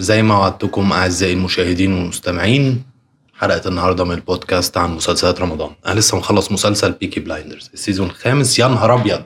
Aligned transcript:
زي 0.00 0.22
ما 0.22 0.38
وعدتكم 0.38 0.92
أعزائي 0.92 1.32
المشاهدين 1.32 1.92
والمستمعين 1.92 2.82
حلقة 3.38 3.68
النهاردة 3.68 4.04
من 4.04 4.14
البودكاست 4.14 4.76
عن 4.76 4.90
مسلسلات 4.94 5.40
رمضان. 5.40 5.70
أنا 5.86 6.00
لسه 6.00 6.16
مخلص 6.16 6.52
مسلسل 6.52 6.92
Peaky 6.92 7.20
Blinders 7.20 7.70
ال 7.74 7.79
season 7.79 8.06
الخامس. 8.06 8.58
يا 8.58 8.68
نهار 8.68 8.94
أبيض! 8.94 9.22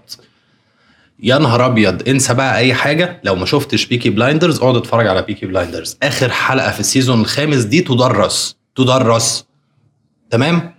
يا 1.23 1.39
نهار 1.39 1.67
أبيض! 1.67 2.09
انسى 2.09 2.35
بقى 2.35 2.59
أي 2.59 2.75
حاجة. 2.75 3.21
لو 3.25 3.35
ما 3.35 3.47
شفتش 3.47 3.87
Peaky 3.87 4.11
Blinders 4.11 4.59
اقعد 4.59 4.77
اتفرج 4.77 5.07
على 5.07 5.23
Peaky 5.23 5.47
Blinders 5.47 5.97
آخر 6.03 6.31
حلقة 6.31 6.71
في 6.71 6.81
ال 6.81 6.87
season 6.87 7.21
الخامس 7.21 7.63
دي 7.63 7.81
تدرس. 7.81 8.57
تدرس. 8.77 9.45
تمام؟ 10.31 10.75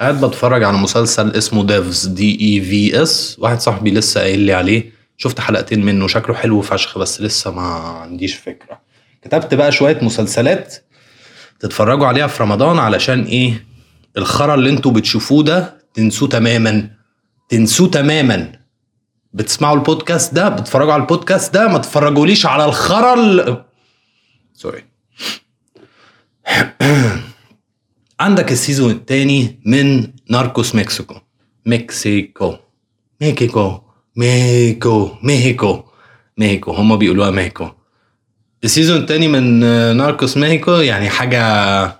قاعد 0.00 0.24
بتفرج 0.24 0.62
على 0.62 0.76
مسلسل 0.76 1.30
اسمه 1.30 1.64
Devs 1.66 2.06
D 2.06 2.40
E 2.40 2.64
V 2.64 3.02
S 3.02 3.36
واحد 3.38 3.60
صاحبي 3.60 3.90
لسه 3.90 4.20
قايل 4.20 4.40
لي 4.40 4.52
عليه. 4.52 4.92
شفت 5.16 5.40
حلقتين 5.40 5.84
منه. 5.84 6.06
شكله 6.08 6.34
حلو 6.36 6.60
فشخ 6.60 6.98
بس 6.98 7.20
لسه 7.20 7.50
ما 7.50 7.62
عنديش 7.72 8.34
فكرة. 8.34 8.83
كتبت 9.24 9.54
بقى 9.54 9.72
شوية 9.72 9.98
مسلسلات 10.02 10.74
تتفرجوا 11.60 12.06
عليها 12.06 12.26
في 12.26 12.42
رمضان 12.42 12.78
علشان 12.78 13.22
إيه؟ 13.24 13.64
الخرا 14.16 14.54
اللي 14.54 14.70
أنتوا 14.70 14.92
بتشوفوه 14.92 15.42
ده 15.42 15.78
تنسوه 15.94 16.28
تماما. 16.28 16.90
تنسوه 17.48 17.88
تماما. 17.90 18.52
بتسمعوا 19.32 19.76
البودكاست 19.76 20.34
ده؟ 20.34 20.48
بتتفرجوا 20.48 20.92
على 20.92 21.02
البودكاست 21.02 21.54
ده؟ 21.54 21.68
ما 21.68 21.78
تتفرجوليش 21.78 22.46
على 22.46 22.64
الخرا 22.64 23.14
ال- 23.14 23.64
sorry 24.54 24.84
عندك 28.20 28.52
ال 28.52 28.57
season 28.57 28.90
الثاني 28.90 29.60
من 29.66 30.06
Narcos 30.30 30.74
Mexico. 30.74 31.14
Mexico. 31.66 32.56
ميكيكو. 33.20 33.80
ميكو. 34.16 35.10
ميهيكو. 35.22 35.82
ميهيكو. 36.38 36.70
هما 36.72 36.96
بيقولوها 36.96 37.30
ميهيكو. 37.30 37.68
ال 38.64 38.69
season 38.69 39.00
الثاني 39.00 39.28
من 39.28 39.60
Narcos 39.96 40.36
ميهيكو 40.36 40.70
يعني 40.70 41.10
حاجة 41.10 41.42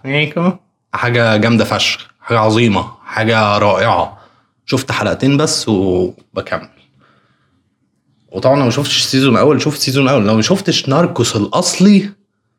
ميهيكو 0.05 0.53
حاجة 0.95 1.37
جامدة 1.37 1.65
فشخ 1.65 2.11
حاجة 2.21 2.39
عظيمة 2.39 2.89
حاجة 3.05 3.59
رائعة. 3.59 4.19
شفت 4.67 4.93
حلقتين 4.93 5.37
بس 5.37 5.69
وبكمل. 5.69 6.69
وطبعا 8.33 8.57
لو 8.57 8.65
ما 8.65 8.71
شفتش 8.71 8.99
ال 8.99 9.04
season 9.04 9.35
الأول 9.35 9.63
شوف 9.63 9.75
ال 9.75 9.79
season 9.79 10.05
الأول. 10.05 10.27
لو 10.27 10.35
ما 10.35 10.43
شفتش 10.43 10.89
Narcos 10.89 11.37
الأصلي 11.37 12.11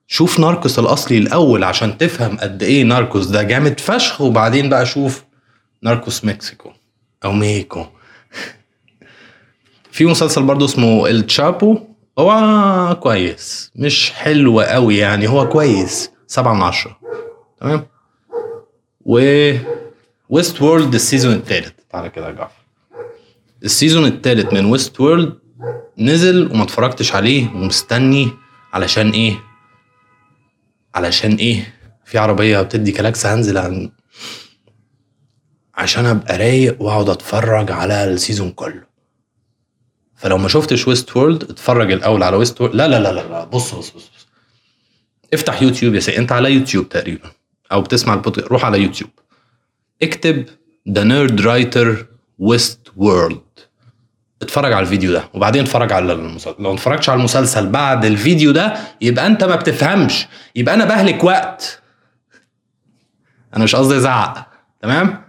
شوف 0.07 0.39
Narcos 0.39 0.79
الأصلي 0.79 1.17
الأول 1.17 1.63
عشان 1.63 1.97
تفهم 1.97 2.37
قد 2.37 2.63
إيه 2.63 2.83
Narcos 2.83 3.25
ده 3.25 3.43
جامد 3.43 3.79
فشخ. 3.79 4.21
وبعدين 4.21 4.69
بقى 4.69 4.85
شوف 4.85 5.23
Narcos 5.81 6.25
Mexico 6.25 6.71
أو 7.25 7.31
ميكو. 7.31 7.85
في 9.91 10.05
مسلسل 10.05 10.43
برضه 10.43 10.65
اسمه 10.65 11.07
El 11.07 11.32
Chapo 11.32 11.94
هو 12.19 12.99
كويس. 13.01 13.71
مش 13.75 14.11
حلو 14.11 14.59
قوي 14.61 14.97
يعني. 14.97 15.27
هو 15.29 15.49
كويس. 15.49 16.11
سبعة 16.27 16.53
من 16.53 16.61
عشرة. 16.61 16.99
تمام؟ 17.61 17.87
و 19.05 19.19
Westworld 20.29 20.61
ال 20.61 20.93
season 20.93 21.33
الثالث 21.33 21.71
تعالى 21.89 22.09
كده 22.09 22.27
يا 22.27 22.31
جعفر. 22.31 22.61
ال 23.63 23.69
season 23.69 24.05
الثالث 24.05 24.53
من 24.53 24.65
Westworld 24.65 25.33
نزل 25.97 26.51
وما 26.51 26.63
اتفرجتش 26.63 27.15
عليه 27.15 27.47
ومستني 27.49 28.29
علشان 28.73 29.09
إيه؟ 29.09 29.35
علشان 30.95 31.35
إيه؟ 31.35 31.73
في 32.05 32.17
عربية 32.17 32.61
بتدي 32.61 32.91
كلاكس 32.91 33.25
هنزل 33.25 33.57
عن 33.57 33.91
عشان 35.75 36.05
ابقى 36.05 36.37
رايق 36.37 36.81
واقعد 36.81 37.09
اتفرج 37.09 37.71
على 37.71 38.03
ال 38.03 38.10
season 38.10 38.51
كله. 38.51 38.83
فلو 40.15 40.37
ما 40.37 40.47
شفتش 40.47 40.87
Westworld 40.87 41.43
اتفرج 41.43 41.91
الأول 41.91 42.23
على 42.23 42.37
Westworld 42.37 42.75
لا 42.75 42.87
لا 42.87 42.99
لا 42.99 43.11
لا. 43.13 43.43
بص 43.43 43.75
بص 43.75 43.89
بص, 43.89 44.09
بص. 44.15 44.27
افتح 45.33 45.61
يوتيوب 45.61 45.95
يا 45.95 45.99
سيدي. 45.99 46.17
انت 46.17 46.31
على 46.31 46.51
يوتيوب 46.53 46.89
تقريبا. 46.89 47.31
أو 47.71 47.81
بتسمع 47.81 48.13
البودكاست. 48.13 48.47
روح 48.47 48.65
على 48.65 48.81
يوتيوب. 48.81 49.09
اكتب 50.03 50.45
The 50.89 51.03
Nerdwriter 51.03 52.05
Westworld 52.39 53.41
اتفرج 54.41 54.73
على 54.73 54.83
الفيديو 54.83 55.11
ده. 55.11 55.29
وبعدين 55.33 55.61
اتفرج 55.63 55.91
على 55.91 56.13
المسلسل. 56.13 56.55
لو 56.59 56.73
اتفرجتش 56.73 57.09
على 57.09 57.19
المسلسل 57.19 57.69
بعد 57.69 58.05
الفيديو 58.05 58.51
ده 58.51 58.77
يبقى 59.01 59.27
انت 59.27 59.43
ما 59.43 59.55
بتفهمش. 59.55 60.27
يبقى 60.55 60.75
أنا 60.75 60.85
بهلك 60.85 61.23
وقت. 61.23 61.81
أنا 63.55 63.63
مش 63.63 63.75
قصدي 63.75 63.97
ازعق. 63.97 64.47
تمام؟ 64.81 65.21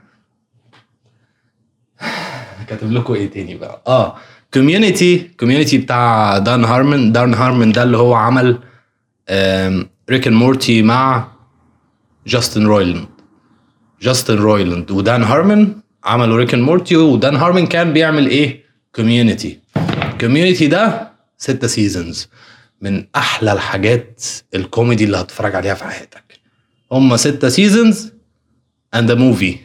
كاتب 2.68 2.92
لكم 2.92 3.14
إيه 3.14 3.30
تاني 3.30 3.54
بقى؟ 3.54 3.82
آه. 3.86 4.16
Community 4.56 5.18
Community 5.40 5.78
بتاع 5.78 6.38
Dan 6.38 6.64
Harmon. 6.64 7.12
Dan 7.12 7.34
Harmon 7.34 7.72
ده 7.72 7.82
اللي 7.82 7.96
هو 7.96 8.14
عمل 8.14 8.58
Rick 10.10 10.28
Morty 10.28 10.82
مع 10.82 11.28
Justin 12.26 12.66
Roiland 12.66 13.06
Justin 14.02 14.36
Roiland 14.36 14.90
و 14.90 14.98
Dan 14.98 15.22
Harmon 15.22 15.74
عملوا 16.04 16.36
Rick 16.36 16.54
Morty 16.54 16.96
و 16.96 17.06
Dan 17.06 17.36
Harmon 17.36 17.66
كان 17.66 17.92
بيعمل 17.92 18.26
إيه؟ 18.26 18.64
Community 18.94 19.58
Community 20.20 20.66
ده 20.66 21.12
ستة 21.38 21.66
seasons 21.66 22.28
من 22.80 23.04
أحلى 23.16 23.52
الحاجات 23.52 24.22
الكوميدي 24.54 25.04
اللي 25.04 25.16
هتتفرج 25.16 25.54
عليها 25.54 25.74
في 25.74 25.84
حياتك. 25.84 26.24
هم 26.92 27.16
ستة 27.16 27.48
seasons 27.48 28.12
and 28.94 29.12
a 29.12 29.20
movie 29.20 29.56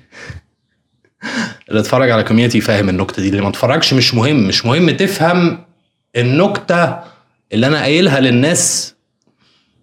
اللي 1.71 1.81
اتفرج 1.81 2.09
على 2.09 2.23
Community 2.23 2.61
فاهم 2.61 2.89
النكته 2.89 3.21
دي 3.21 3.29
اللي 3.29 3.41
ما 3.41 3.49
اتفرجش 3.49 3.93
مش 3.93 4.13
مهم. 4.13 4.47
مش 4.47 4.65
مهم 4.65 4.89
تفهم 4.89 5.65
النكته 6.15 6.99
اللي 7.53 7.67
أنا 7.67 7.79
قايلها 7.81 8.19
للناس 8.19 8.95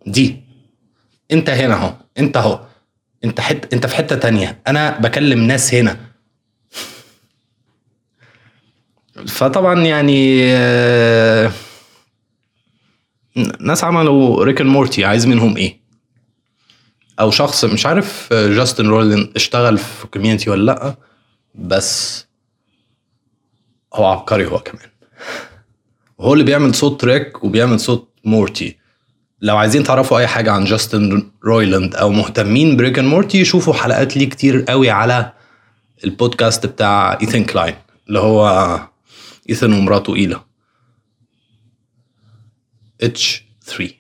دي. 0.07 0.37
أنت 1.33 1.51
هنا 1.51 1.75
أهو 1.75 1.95
أنت 2.19 2.37
أهو. 2.37 2.61
أنت 3.25 3.41
حت 3.41 3.75
أنت 3.75 3.87
في 3.87 3.97
حتة 3.97 4.17
تانية. 4.17 4.61
أنا 4.67 4.99
بكلم 4.99 5.45
ناس 5.45 5.75
هنا. 5.75 5.97
فطبعا 9.27 9.81
يعني 9.85 10.41
آه، 10.53 11.53
ناس 13.61 13.85
عملوا 13.85 14.45
Rick 14.45 14.61
and 14.61 14.71
Morty 14.71 15.05
عايز 15.05 15.27
منهم 15.27 15.57
إيه؟ 15.57 15.81
أو 17.21 17.31
شخص 17.31 17.65
مش 17.65 17.87
عارف 17.87 18.29
آه، 18.33 18.49
Justin 18.49 18.87
Roiland 18.89 19.33
اشتغل 19.37 19.79
في 19.79 20.07
Community 20.07 20.51
ولا 20.51 20.73
لأ. 20.73 21.08
بس 21.59 22.25
هو 23.95 24.05
عبقري 24.05 24.47
هو 24.47 24.59
كمان. 24.59 24.89
وهو 26.19 26.33
اللي 26.33 26.45
بيعمل 26.45 26.75
صوت 26.75 27.05
Rick 27.05 27.45
وبيعمل 27.45 27.81
صوت 27.81 28.15
Morty. 28.25 28.79
لو 29.41 29.57
عايزين 29.57 29.85
تعرفوا 29.85 30.19
أي 30.19 30.27
حاجة 30.27 30.53
عن 30.53 30.65
Justin 30.65 31.31
Roiland 31.45 31.95
أو 31.95 32.11
مهتمين 32.11 32.77
ب 32.77 32.81
Rick 32.81 32.99
and 32.99 33.09
Morty 33.09 33.45
شوفوا 33.45 33.75
حلقات 33.75 34.17
ليه 34.17 34.29
كتير 34.29 34.63
قوي 34.63 34.91
على 34.91 35.33
البودكاست 36.05 36.67
بتاع 36.67 37.19
Ethan 37.21 37.45
Klein 37.45 37.75
اللي 38.09 38.19
هو 38.19 38.79
Ethan 39.51 39.73
ومراته 39.73 40.15
Hila. 40.17 40.41
H3 43.01 43.95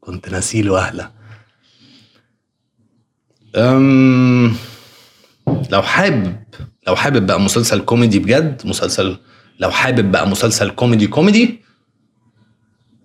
كنت 0.00 0.28
ناسيله 0.28 0.78
أهلا. 0.78 1.21
أم 3.56 4.56
لو 5.70 5.82
حابب 5.82 6.36
لو 6.86 6.96
حابب 6.96 7.26
بقى 7.26 7.40
مسلسل 7.40 7.80
كوميدي 7.80 8.18
بجد 8.18 8.66
مسلسل 8.66 9.18
لو 9.58 9.70
حابب 9.70 10.12
بقى 10.12 10.28
مسلسل 10.28 10.70
كوميدي 10.70 11.06
كوميدي 11.06 11.60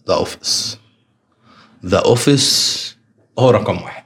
The 0.08 0.14
Office 0.14 0.78
The 1.86 1.98
Office 2.00 2.98
هو 3.40 3.50
رقم 3.50 3.82
واحد. 3.82 4.06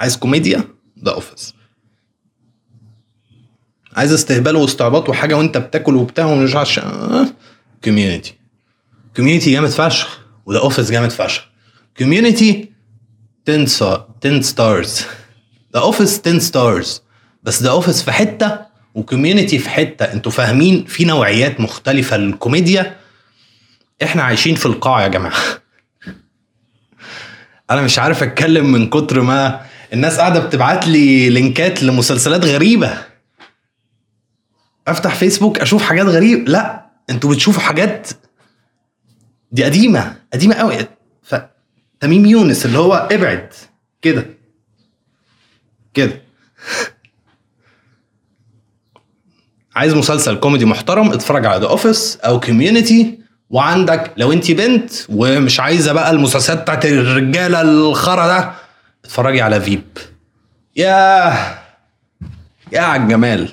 عايز 0.00 0.16
كوميديا؟ 0.16 0.64
The 1.04 1.12
Office 1.12 1.54
عايز 3.96 4.12
استهبال 4.12 4.56
واستعباط 4.56 5.08
وحاجة 5.08 5.36
وانت 5.36 5.58
بتاكل 5.58 5.96
وبتاع 5.96 6.26
ومش 6.26 6.56
عشان 6.56 7.32
Community 7.84 8.34
Community 9.16 9.52
جامد 9.52 9.68
فشخ. 9.68 10.20
و 10.46 10.49
The 10.49 10.58
Office 10.58 10.90
جامد 10.90 11.10
فشخ. 11.10 11.48
Community 11.98 12.71
10 13.48 13.66
star 13.66 14.08
10 14.24 14.40
stars 14.40 15.06
The 15.74 15.80
Office 15.80 16.20
10 16.26 16.38
stars 16.38 17.02
بس 17.42 17.62
The 17.62 17.70
Office 17.70 18.02
في 18.02 18.12
حتة 18.12 18.58
و 18.94 19.00
Community 19.00 19.58
في 19.58 19.70
حتة. 19.70 20.04
أنتوا 20.04 20.32
فاهمين 20.32 20.84
في 20.84 21.04
نوعيات 21.04 21.60
مختلفة 21.60 22.16
للكوميديا. 22.16 22.96
إحنا 24.02 24.22
عايشين 24.22 24.54
في 24.54 24.66
القاع 24.66 25.02
يا 25.02 25.08
جماعة. 25.08 25.42
أنا 27.70 27.82
مش 27.82 27.98
عارف 27.98 28.22
أتكلم 28.22 28.72
من 28.72 28.90
كتر 28.90 29.20
ما 29.20 29.60
الناس 29.92 30.18
قاعدة 30.18 30.40
بتبعت 30.40 30.86
لي 30.86 31.30
لينكات 31.30 31.82
لمسلسلات 31.82 32.44
غريبة. 32.44 32.98
أفتح 34.88 35.14
فيسبوك 35.14 35.58
أشوف 35.58 35.82
حاجات 35.82 36.06
غريبه 36.06 36.52
لا 36.52 36.86
أنتوا 37.10 37.30
بتشوفوا 37.30 37.62
حاجات 37.62 38.08
دي 39.52 39.64
قديمة 39.64 40.16
قديمة 40.32 40.54
قوي. 40.54 40.78
تميم 42.02 42.26
يونس 42.26 42.66
اللي 42.66 42.78
هو 42.78 43.08
ابعد. 43.12 43.52
كده. 44.02 44.26
كده. 45.94 46.22
عايز 49.76 49.94
مسلسل 49.94 50.36
كوميدي 50.36 50.64
محترم 50.64 51.12
اتفرج 51.12 51.46
على 51.46 51.60
The 51.60 51.66
Office 51.68 52.16
أو 52.16 52.40
Community 52.40 53.18
وعندك 53.50 54.12
لو 54.16 54.32
انت 54.32 54.50
بنت 54.50 54.90
ومش 55.08 55.60
عايزة 55.60 55.92
بقى 55.92 56.10
المسلسلات 56.10 56.62
بتاعت 56.62 56.86
الرجالة 56.86 57.60
الخرا 57.60 58.26
ده 58.26 58.52
اتفرجي 59.04 59.42
على 59.42 59.60
فيب 59.60 59.82
يا 60.76 61.32
يا 62.72 62.80
على 62.80 63.02
الجمال. 63.02 63.48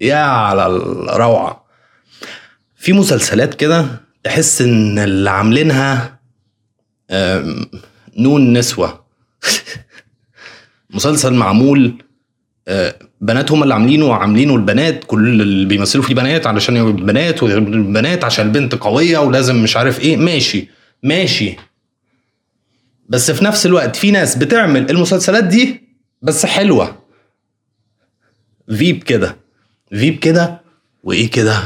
يا 0.00 0.16
على 0.24 0.66
الروعة. 0.66 1.64
في 2.76 2.92
مسلسلات 2.92 3.54
كده 3.54 3.86
تحس 4.24 4.62
إن 4.62 4.98
اللي 4.98 5.30
عاملينها 5.30 6.19
نون 8.16 8.52
نسوة. 8.58 9.04
مسلسل 10.90 11.34
معمول 11.34 12.02
آه، 12.68 12.94
بنات 13.20 13.52
هم 13.52 13.62
اللي 13.62 13.74
عاملينه 13.74 14.06
وعاملينه 14.06 14.56
البنات 14.56 15.04
كل 15.04 15.40
اللي 15.40 15.66
بيمثلوا 15.66 16.04
فيه 16.04 16.14
بنات 16.14 16.46
علشان 16.46 16.76
يبقوا 16.76 16.92
بنات 16.92 17.42
والبنات 17.42 18.24
عشان 18.24 18.46
البنت 18.46 18.74
قوية 18.74 19.18
ولازم 19.18 19.62
مش 19.62 19.76
عارف 19.76 20.00
إيه. 20.00 20.16
ماشي 20.16 20.68
ماشي. 21.02 21.56
بس 23.08 23.30
في 23.30 23.44
نفس 23.44 23.66
الوقت 23.66 23.96
في 23.96 24.10
ناس 24.10 24.36
بتعمل 24.36 24.90
المسلسلات 24.90 25.44
دي 25.44 25.82
بس 26.22 26.46
حلوة. 26.46 26.98
Veep 28.68 29.02
كده. 29.02 29.36
Veep 29.90 30.18
كده 30.18 30.60
وإيه 31.02 31.30
كده؟ 31.30 31.62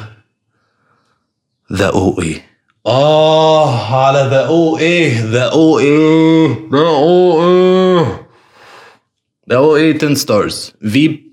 The 1.72 1.86
OA 1.86 2.53
آه 2.86 3.94
على 3.94 4.28
The 4.30 4.46
OA؟ 4.46 4.78
The 4.78 5.42
OA؟ 5.42 5.78
The 5.78 6.78
OA؟ 6.78 7.42
The 7.42 9.56
OA 9.56 9.96
10 9.96 10.14
stars 10.14 10.72
Veep 10.90 11.32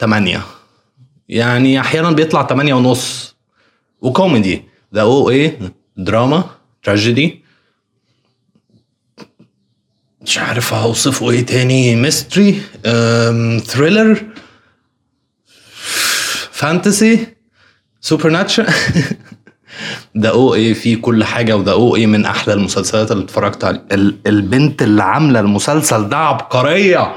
8 0.00 0.42
يعني 1.28 1.80
أحيانا 1.80 2.10
بيطلع 2.10 2.46
8 2.46 2.74
ونص. 2.74 3.36
وكوميدي. 4.00 4.64
The 4.94 5.00
OA؟ 5.00 5.58
دراما. 5.96 6.44
تراجيدي. 6.82 7.44
مش 10.20 10.38
عارف 10.38 10.74
أوصفه 10.74 11.30
إيه 11.30 11.46
تاني. 11.46 11.96
mystery. 11.96 12.62
thriller 13.60 14.26
fantasy. 16.50 17.26
supernatural 18.00 18.74
The 20.14 20.28
OA 20.30 20.74
فيه 20.74 20.96
كل 21.02 21.24
حاجة 21.24 21.56
و 21.56 21.72
The 21.72 21.96
OA 21.96 22.06
من 22.06 22.26
أحلى 22.26 22.54
المسلسلات 22.54 23.12
اللي 23.12 23.24
اتفرجت 23.24 23.64
عليها. 23.64 23.82
ال- 23.92 24.16
البنت 24.26 24.82
اللي 24.82 25.02
عاملة 25.02 25.40
المسلسل 25.40 26.08
ده 26.08 26.16
عبقرية. 26.16 27.12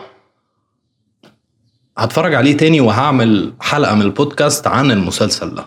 هتفرج 1.98 2.34
عليه 2.34 2.58
تاني 2.58 2.82
وهعمل 2.82 3.54
حلقة 3.62 3.96
من 3.96 4.02
البودكاست 4.02 4.68
عن 4.68 4.92
المسلسل 4.92 5.56
ده. 5.56 5.66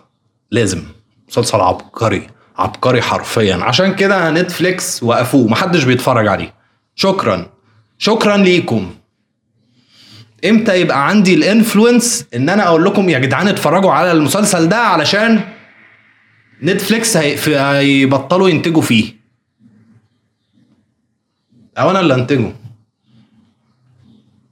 لازم. 0.50 0.82
مسلسل 1.28 1.60
عبقري. 1.60 2.26
عبقري 2.58 3.02
حرفيا. 3.02 3.56
عشان 3.56 3.94
كده 3.94 4.30
Netflix 4.30 5.02
وقفوه. 5.02 5.48
محدش 5.48 5.84
بيتفرج 5.84 6.26
عليه. 6.26 6.54
شكرا. 6.94 7.46
شكرا 7.98 8.36
ليكم. 8.36 8.90
إمتى 10.44 10.80
يبقى 10.80 11.08
عندي 11.08 11.34
ال 11.34 11.43
influence 11.43 12.24
إن 12.34 12.48
أنا 12.48 12.66
أقول 12.66 12.84
لكم 12.84 13.08
يا 13.08 13.18
جدعان 13.18 13.48
اتفرجوا 13.48 13.92
على 13.92 14.12
المسلسل 14.12 14.68
ده 14.68 14.76
علشان 14.76 15.40
Netflix 16.62 17.16
هيبطلوا 17.16 18.48
ينتجوا 18.48 18.82
فيه. 18.82 19.16
أو 21.78 21.90
أنا 21.90 22.00
اللي 22.00 22.14
أنتجه. 22.14 22.52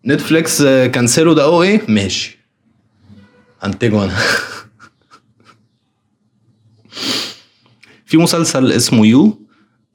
Netflix 0.06 0.62
كنسلوا 0.62 1.34
The 1.34 1.44
OA؟ 1.44 1.82
ماشي. 1.88 2.38
هنتجه 3.62 4.04
أنا. 4.04 4.16
في 8.06 8.16
مسلسل 8.16 8.72
اسمه 8.72 9.06
You 9.06 9.38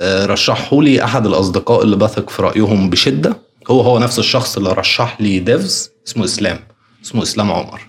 آه، 0.02 0.26
رشحه 0.26 0.82
لي 0.82 1.04
أحد 1.04 1.26
الأصدقاء 1.26 1.84
اللي 1.84 1.96
بثق 1.96 2.30
في 2.30 2.42
رأيهم 2.42 2.90
بشدة. 2.90 3.38
هو 3.70 3.82
هو 3.82 4.00
نفس 4.00 4.20
الشخص 4.20 4.58
اللي 4.58 4.74
رشح 4.74 5.22
لي 5.22 5.40
Devs 5.40 5.92
اسمه 6.08 6.26
إسلام. 6.26 6.60
اسمه 7.06 7.24
إسلام 7.24 7.52
عمر. 7.52 7.82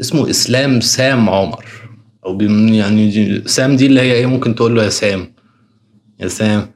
اسمه 0.00 0.30
إسلام 0.30 0.80
سام 0.80 1.30
عمر. 1.30 1.83
أو 2.26 2.40
يعني 2.40 3.42
سام 3.48 3.76
دي 3.76 3.86
اللي 3.86 4.00
هي 4.00 4.12
إيه؟ 4.12 4.26
ممكن 4.26 4.54
تقول 4.54 4.76
له 4.76 4.84
يا 4.84 4.88
سام. 4.88 5.34
يا 6.20 6.28
سام. 6.28 6.70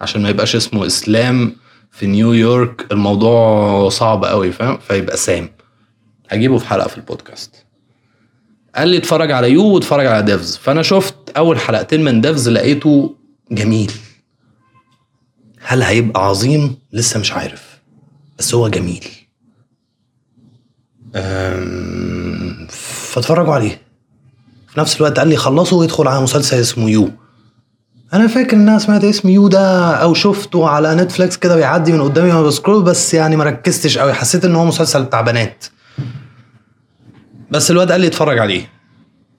عشان 0.00 0.22
ما 0.22 0.28
يبقاش 0.28 0.56
اسمه 0.56 0.86
إسلام 0.86 1.56
في 1.90 2.06
نيويورك 2.06 2.92
الموضوع 2.92 3.88
صعب 3.88 4.24
قوي 4.24 4.52
فاهم؟ 4.52 4.78
فيبقى 4.78 5.16
سام. 5.16 5.48
هجيبه 6.28 6.58
في 6.58 6.66
حلقة 6.66 6.88
في 6.88 6.96
البودكاست. 6.96 7.66
قال 8.76 8.88
لي 8.88 8.96
اتفرج 8.96 9.30
على 9.30 9.50
You 9.50 9.66
واتفرج 9.66 10.06
على 10.06 10.22
Devs. 10.22 10.56
فأنا 10.56 10.82
شفت 10.82 11.14
أول 11.36 11.58
حلقتين 11.58 12.04
من 12.04 12.20
Devs 12.20 12.48
لقيته 12.48 13.16
جميل. 13.50 13.92
هل 15.60 15.82
هيبقى 15.82 16.26
عظيم؟ 16.26 16.76
لسه 16.92 17.20
مش 17.20 17.32
عارف. 17.32 17.80
بس 18.38 18.54
هو 18.54 18.68
جميل. 18.68 19.04
فاتفرجوا 22.68 23.54
عليه. 23.54 23.80
في 24.70 24.80
نفس 24.80 24.96
الوقت 24.96 25.18
قال 25.18 25.28
لي 25.28 25.36
خلصوا 25.36 25.80
ويدخل 25.80 26.08
على 26.08 26.20
مسلسل 26.20 26.60
اسمه 26.60 26.90
You. 26.90 27.10
أنا 28.12 28.26
فاكر 28.26 28.56
إن 28.56 28.68
أنا 28.68 28.78
سمعت 28.78 29.04
اسم 29.04 29.28
You 29.28 29.48
ده 29.48 29.94
أو 29.94 30.14
شفته 30.14 30.68
على 30.68 30.94
Netflix 30.94 31.36
كده 31.36 31.56
بيعدي 31.56 31.92
من 31.92 32.02
قدامي 32.02 32.32
وأنا 32.32 32.42
ب 32.42 32.48
scroll 32.48 32.82
بس 32.82 33.14
يعني 33.14 33.36
ما 33.36 33.44
ركزتش 33.44 33.98
قوي 33.98 34.12
حسيت 34.12 34.44
إن 34.44 34.56
هو 34.56 34.64
مسلسل 34.64 35.02
بتاع 35.02 35.20
بنات. 35.20 35.64
بس 37.50 37.70
الواد 37.70 37.92
قال 37.92 38.00
لي 38.00 38.06
اتفرج 38.06 38.38
عليه. 38.38 38.72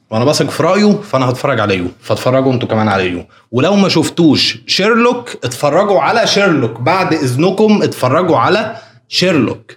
وأنا 0.09 0.25
بثق 0.25 0.49
في 0.49 0.63
رأيه 0.63 1.01
فأنا 1.01 1.29
هتفرج 1.29 1.59
على 1.59 1.77
You. 1.77 1.87
فاتفرجوا 2.01 2.53
أنتوا 2.53 2.67
كمان 2.69 2.87
على 2.87 3.09
You. 3.09 3.25
ولو 3.51 3.75
ما 3.75 3.89
شفتوش 3.89 4.57
شيرلوك 4.67 5.29
اتفرجوا 5.43 6.01
على 6.01 6.27
شيرلوك. 6.27 6.79
بعد 6.79 7.13
إذنكم 7.13 7.81
اتفرجوا 7.83 8.37
على 8.37 8.75
شيرلوك. 9.07 9.71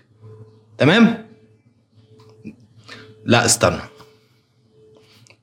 تمام؟ 0.79 1.27
لا 3.25 3.45
استنى. 3.45 3.81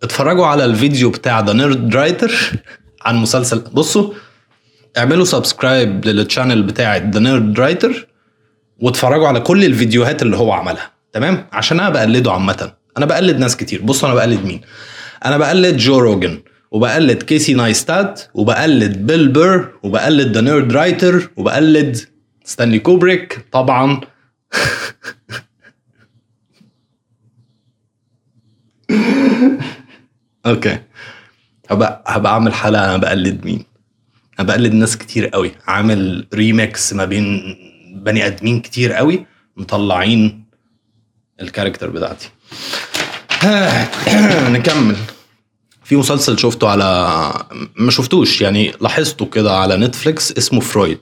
اتفرجوا 0.04 0.46
على 0.46 0.66
الفيديو 0.66 1.10
بتاع 1.10 1.40
The 1.40 1.54
Nerdwriter 1.54 2.32
عن 3.02 3.16
مسلسل 3.16 3.60
بصوا 3.60 4.14
اعملوا 4.98 5.26
subscribe 5.26 6.06
لل 6.06 6.19
channel 6.19 6.64
بتاعي 6.64 7.12
The 7.12 7.20
Nerdwriter 7.20 8.08
واتفرجوا 8.80 9.28
على 9.28 9.40
كل 9.40 9.66
الفيديوهات 9.66 10.22
اللي 10.22 10.38
هو 10.38 10.52
عملها. 10.52 10.92
تمام؟ 11.14 11.48
عشان 11.52 11.80
أنا 11.80 11.90
بقلده 11.90 12.32
عامة. 12.32 12.74
أنا 12.98 13.06
بقلد 13.06 13.40
ناس 13.40 13.58
كتير. 13.58 13.82
بصوا 13.82 14.08
أنا 14.08 14.16
بقلد 14.16 14.46
مين. 14.46 14.62
أنا 15.26 15.38
بقلد 15.38 15.78
Joe 15.78 16.00
Rogan 16.00 16.42
وبقلد 16.72 17.24
Casey 17.24 17.54
Neistat 17.54 18.22
وبقلد 18.34 19.08
Bill 19.08 19.28
Burr 19.28 19.72
وبقلد 19.84 20.34
The 20.34 20.42
Nerdwriter 20.42 21.30
وبقلد 21.36 21.98
Stanley 22.46 22.80
Kubrick 22.80 23.46
طبعا. 23.52 24.02
okay. 30.46 30.80
هبقى 31.70 32.04
هبقى 32.08 32.32
أعمل 32.32 32.54
حلقة 32.54 32.86
أنا 32.86 32.98
بقلد 32.98 33.46
مين. 33.46 33.66
أنا 34.40 34.48
بقلد 34.48 34.74
ناس 34.74 34.98
كتير 34.98 35.28
قوي. 35.28 35.52
عامل 35.68 36.28
ريميكس 36.34 36.94
ما 36.94 37.06
بين 37.06 37.56
بني 37.96 38.26
آدمين 38.26 38.62
كتير 38.62 38.94
قوي 38.94 39.26
مطلعين 39.58 40.44
ال 41.42 41.47
character 41.47 41.90
بتاعتي. 41.90 42.30
نكمل. 44.52 44.96
في 45.84 45.96
مسلسل 45.96 46.40
شفته 46.40 46.70
على 46.70 47.34
ما 47.76 47.92
شفتوش 47.92 48.42
يعني 48.42 48.74
لاحظته 48.82 49.26
كده 49.26 49.58
على 49.58 49.78
Netflix 49.78 50.32
اسمه 50.32 50.60
Freud. 50.60 51.00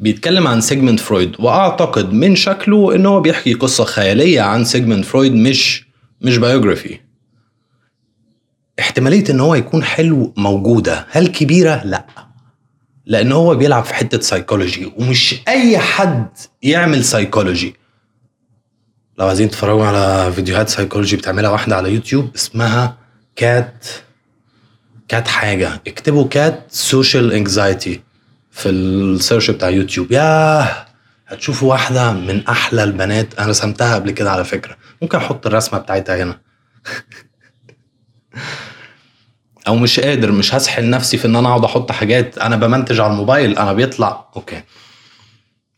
بيتكلم 0.00 0.46
عن 0.46 0.60
سيجموند 0.60 1.00
فرويد 1.00 1.36
وأعتقد 1.38 2.12
من 2.12 2.36
شكله 2.36 2.94
إن 2.94 3.06
هو 3.06 3.20
بيحكي 3.20 3.54
قصة 3.54 3.84
خيالية 3.84 4.40
عن 4.40 4.64
سيجموند 4.64 5.04
فرويد 5.04 5.34
مش 5.34 5.84
مش 6.20 6.38
biography 6.38 6.98
احتمالية 8.80 9.24
إن 9.30 9.40
هو 9.40 9.54
يكون 9.54 9.84
حلو 9.84 10.34
موجودة 10.36 11.06
هل 11.10 11.28
كبيرة؟ 11.28 11.82
لا. 11.84 12.06
لأن 13.06 13.32
هو 13.32 13.54
بيلعب 13.54 13.84
في 13.84 13.94
حتة 13.94 14.20
سايكولوجي 14.20 14.92
ومش 14.96 15.34
أي 15.48 15.78
حد 15.78 16.28
يعمل 16.62 17.04
سايكولوجي 17.04 17.74
لو 19.18 19.26
عايزين 19.26 19.50
تتفرجوا 19.50 19.86
على 19.86 20.32
فيديوهات 20.32 20.68
سايكولوجي 20.68 21.16
بتعملها 21.16 21.50
واحدة 21.50 21.76
على 21.76 21.94
يوتيوب 21.94 22.34
اسمها 22.34 22.96
كات 23.36 23.86
كات 25.08 25.28
حاجة. 25.28 25.82
اكتبوا 25.86 26.28
كات 26.28 26.64
social 26.68 27.32
anxiety 27.32 28.00
في 28.50 28.68
ال 28.68 28.80
search 28.80 29.50
بتاع 29.50 29.68
يوتيوب. 29.68 30.12
ياه! 30.12 30.86
هتشوفوا 31.26 31.70
واحدة 31.70 32.12
من 32.12 32.46
أحلى 32.48 32.84
البنات. 32.84 33.34
أنا 33.38 33.48
رسمتها 33.48 33.94
قبل 33.94 34.10
كده 34.10 34.30
على 34.30 34.44
فكرة. 34.44 34.76
ممكن 35.02 35.18
أحط 35.18 35.46
الرسمة 35.46 35.78
بتاعتها 35.78 36.22
هنا. 36.22 36.40
أو 39.68 39.76
مش 39.76 40.00
قادر 40.00 40.32
مش 40.32 40.54
هسحل 40.54 40.90
نفسي 40.90 41.16
في 41.16 41.26
إن 41.26 41.36
أنا 41.36 41.48
أقعد 41.48 41.64
أحط 41.64 41.92
حاجات. 41.92 42.38
أنا 42.38 42.56
بمنتج 42.56 43.00
على 43.00 43.12
الموبايل 43.12 43.58
أنا 43.58 43.72
بيطلع 43.72 44.24
okay. 44.36 44.62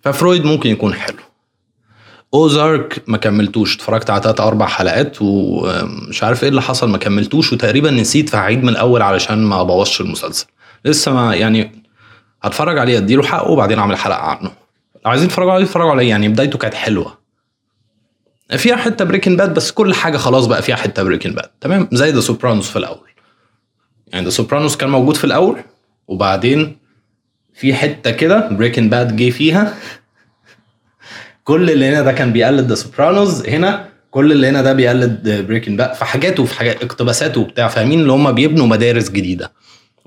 ففرويد 0.00 0.44
ممكن 0.44 0.70
يكون 0.70 0.94
حلو. 0.94 1.16
Ozark 2.34 3.02
ما 3.06 3.16
كملتوش. 3.16 3.76
اتفرجت 3.76 4.10
على 4.10 4.20
تلات 4.20 4.40
أربع 4.40 4.66
حلقات 4.66 5.16
ومش 5.20 6.22
عارف 6.22 6.42
إيه 6.42 6.48
اللي 6.48 6.62
حصل 6.62 6.90
ما 6.90 6.98
كملتوش 6.98 7.52
وتقريبا 7.52 7.90
نسيت 7.90 8.28
فهعيد 8.28 8.62
من 8.62 8.68
الأول 8.68 9.02
علشان 9.02 9.44
ما 9.44 9.60
أبوظش 9.60 10.00
المسلسل. 10.00 10.46
لسه 10.84 11.12
ما 11.12 11.34
يعني 11.34 11.82
هتفرج 12.42 12.78
عليه 12.78 12.98
أديله 12.98 13.22
حقه 13.22 13.50
وبعدين 13.50 13.78
أعمل 13.78 13.96
حلقة 13.96 14.20
عنه. 14.22 14.50
عايزين 15.06 15.28
تتفرجوا 15.28 15.52
عليه 15.52 15.64
اتفرجوا 15.64 15.90
عليه. 15.90 16.08
يعني 16.08 16.28
بدايته 16.28 16.58
كانت 16.58 16.74
حلوة. 16.74 17.23
فيها 18.50 18.76
حتة 18.76 19.04
Breaking 19.04 19.38
Bad 19.38 19.54
بس 19.54 19.70
كل 19.72 19.94
حاجة 19.94 20.16
خلاص 20.16 20.46
بقى 20.46 20.62
فيها 20.62 20.76
حتة 20.76 21.02
Breaking 21.02 21.34
Bad 21.34 21.50
تمام؟ 21.60 21.88
زي 21.92 22.10
The 22.10 22.20
Sopranos 22.20 22.70
في 22.70 22.76
الأول. 22.76 23.08
يعني 24.12 24.24
The 24.24 24.30
Sopranos 24.30 24.76
كان 24.76 24.88
موجود 24.90 25.16
في 25.16 25.24
الأول 25.24 25.60
وبعدين 26.08 26.76
في 27.54 27.74
حتة 27.74 28.10
كده 28.10 28.48
Breaking 28.48 28.90
Bad 28.90 29.16
جه 29.16 29.30
فيها. 29.30 29.74
كل 31.44 31.70
اللي 31.70 31.88
هنا 31.88 32.02
ده 32.02 32.12
كان 32.12 32.32
بيقلد 32.32 32.68
The 32.68 32.74
Sopranos 32.74 33.46
هنا 33.48 33.88
كل 34.10 34.32
اللي 34.32 34.48
هنا 34.48 34.62
ده 34.62 34.72
بيقلد 34.72 35.46
Breaking 35.48 35.78
Bad 35.78 35.94
في 35.94 36.04
حاجات 36.04 36.40
وفي 36.40 36.54
حاجات 36.54 36.82
اقتباسات 36.82 37.36
وبتاع 37.36 37.68
فاهمين؟ 37.68 38.00
اللي 38.00 38.12
هم 38.12 38.32
بيبنوا 38.32 38.66
مدارس 38.66 39.10
جديدة. 39.10 39.52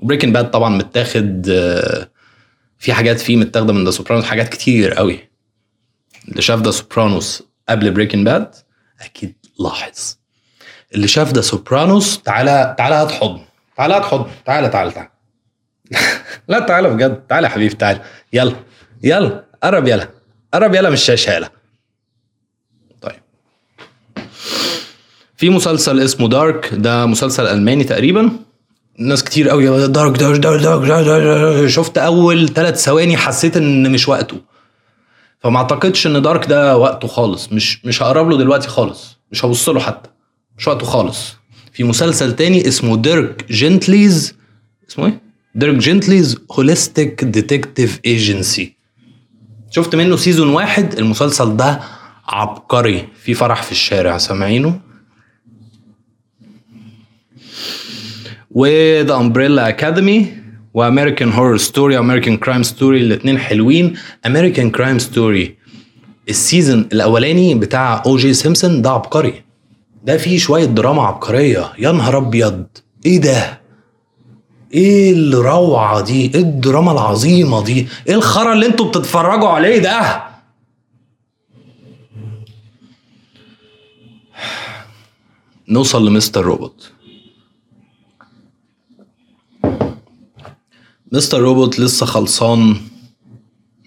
Breaking 0.00 0.34
Bad 0.34 0.50
طبعا 0.50 0.68
متاخد 0.76 1.48
آه، 1.50 2.08
في 2.78 2.92
حاجات 2.92 3.20
فيه 3.20 3.36
متاخدة 3.36 3.72
من 3.72 3.84
The 3.84 3.90
Sopranos 3.90 4.24
حاجات 4.24 4.48
كتير 4.48 4.94
قوي. 4.94 5.18
اللي 6.28 6.42
شاف 6.42 6.62
The 6.62 6.70
Sopranos 6.70 7.42
قبل 7.68 7.90
Breaking 7.90 8.26
Bad 8.26 8.54
أكيد 9.00 9.34
لاحظ 9.60 10.16
اللي 10.94 11.08
شاف 11.08 11.32
The 11.32 11.40
Sopranos 11.40 12.22
تعالى 12.22 12.74
تعالى 12.78 12.94
هات 12.94 13.10
حضن 13.12 13.40
تعالى 13.76 13.94
هات 13.94 14.04
حضن 14.04 14.26
تعالى 14.44 14.68
تعالى 14.68 14.90
تعالى 14.90 15.08
لا 16.48 16.60
تعالى 16.60 16.90
بجد 16.90 17.26
تعالى 17.28 17.46
يا 17.46 17.52
حبيبي 17.52 17.74
تعالى 17.74 18.00
يلا 18.32 18.56
يلا 19.02 19.44
قرب 19.62 19.88
يلا 19.88 20.08
قرب 20.54 20.74
يلا 20.74 20.88
من 20.88 20.94
الشاشه 20.94 21.32
يلا 21.34 21.50
طيب 23.00 23.20
في 25.36 25.50
مسلسل 25.50 26.00
اسمه 26.00 26.28
Dark 26.28 26.70
ده 26.72 27.06
مسلسل 27.06 27.46
الماني 27.46 27.84
تقريبا 27.84 28.30
ناس 28.98 29.24
كتير 29.24 29.48
قوي 29.48 29.88
Dark 29.88 30.18
Dark 30.18 30.38
Dark 30.38 30.60
Dark, 30.62 30.88
Dark, 30.88 31.06
Dark 31.06 31.66
شفت 31.66 31.98
اول 31.98 32.48
ثلاث 32.48 32.84
ثواني 32.84 33.16
حسيت 33.16 33.56
ان 33.56 33.92
مش 33.92 34.08
وقته 34.08 34.36
فما 35.40 35.56
اعتقدش 35.58 36.06
ان 36.06 36.22
Dark 36.22 36.46
ده 36.46 36.76
وقته 36.76 37.08
خالص. 37.08 37.52
مش 37.52 37.84
مش 37.86 38.02
هقرب 38.02 38.28
له 38.30 38.38
دلوقتي 38.38 38.68
خالص. 38.68 39.16
مش 39.32 39.44
هبص 39.44 39.68
له 39.68 39.80
حتى. 39.80 40.10
مش 40.58 40.68
وقته 40.68 40.86
خالص. 40.86 41.36
في 41.72 41.84
مسلسل 41.84 42.36
تاني 42.36 42.68
اسمه 42.68 42.96
Dirk 42.96 43.44
Gently's 43.52 44.34
اسمه 44.90 45.06
إيه؟ 45.06 45.20
Dirk 45.54 45.74
Gently's 45.76 46.36
Holistic 46.52 47.24
Detective 47.24 48.00
Agency 48.06 48.74
شفت 49.70 49.94
منه 49.96 50.16
season 50.16 50.48
واحد. 50.48 50.98
المسلسل 50.98 51.56
ده 51.56 51.80
عبقري. 52.26 53.08
في 53.22 53.34
فرح 53.34 53.62
في 53.62 53.72
الشارع 53.72 54.18
سامعينه؟ 54.18 54.80
و 58.50 58.66
The 58.66 59.14
Umbrella 59.16 59.68
Academy 59.68 60.37
و 60.74 60.80
American 60.80 61.32
Horror 61.32 61.56
Story 61.56 61.98
American 61.98 62.36
Crime 62.36 62.62
Story 62.62 63.00
الاثنين 63.00 63.38
حلوين. 63.38 63.96
American 64.26 64.70
Crime 64.70 64.98
Story 64.98 65.56
ال 66.28 66.37
season 66.37 66.88
الأولاني 66.92 67.54
بتاع 67.54 68.02
O.J. 68.06 68.34
Simpson 68.34 68.82
ده 68.82 68.90
عبقري. 68.90 69.42
ده 70.04 70.16
فيه 70.16 70.38
شوية 70.38 70.64
دراما 70.64 71.02
عبقرية. 71.02 71.72
يا 71.78 71.92
نهار 71.92 72.18
أبيض! 72.18 72.66
إيه 73.06 73.18
ده؟ 73.20 73.60
إيه 74.74 75.12
الروعة 75.12 76.00
دي؟ 76.00 76.34
إيه 76.34 76.40
الدراما 76.40 76.92
العظيمة 76.92 77.64
دي؟ 77.64 77.88
إيه 78.08 78.14
الخرا 78.14 78.52
اللي 78.52 78.66
أنتوا 78.66 78.88
بتتفرجوا 78.88 79.48
عليه 79.48 79.78
ده؟ 79.78 80.22
نوصل 85.68 86.06
لمستر 86.08 86.44
روبوت. 86.44 86.92
مستر 91.12 91.38
روبوت 91.38 91.80
لسه 91.80 92.06
خلصان 92.06 92.76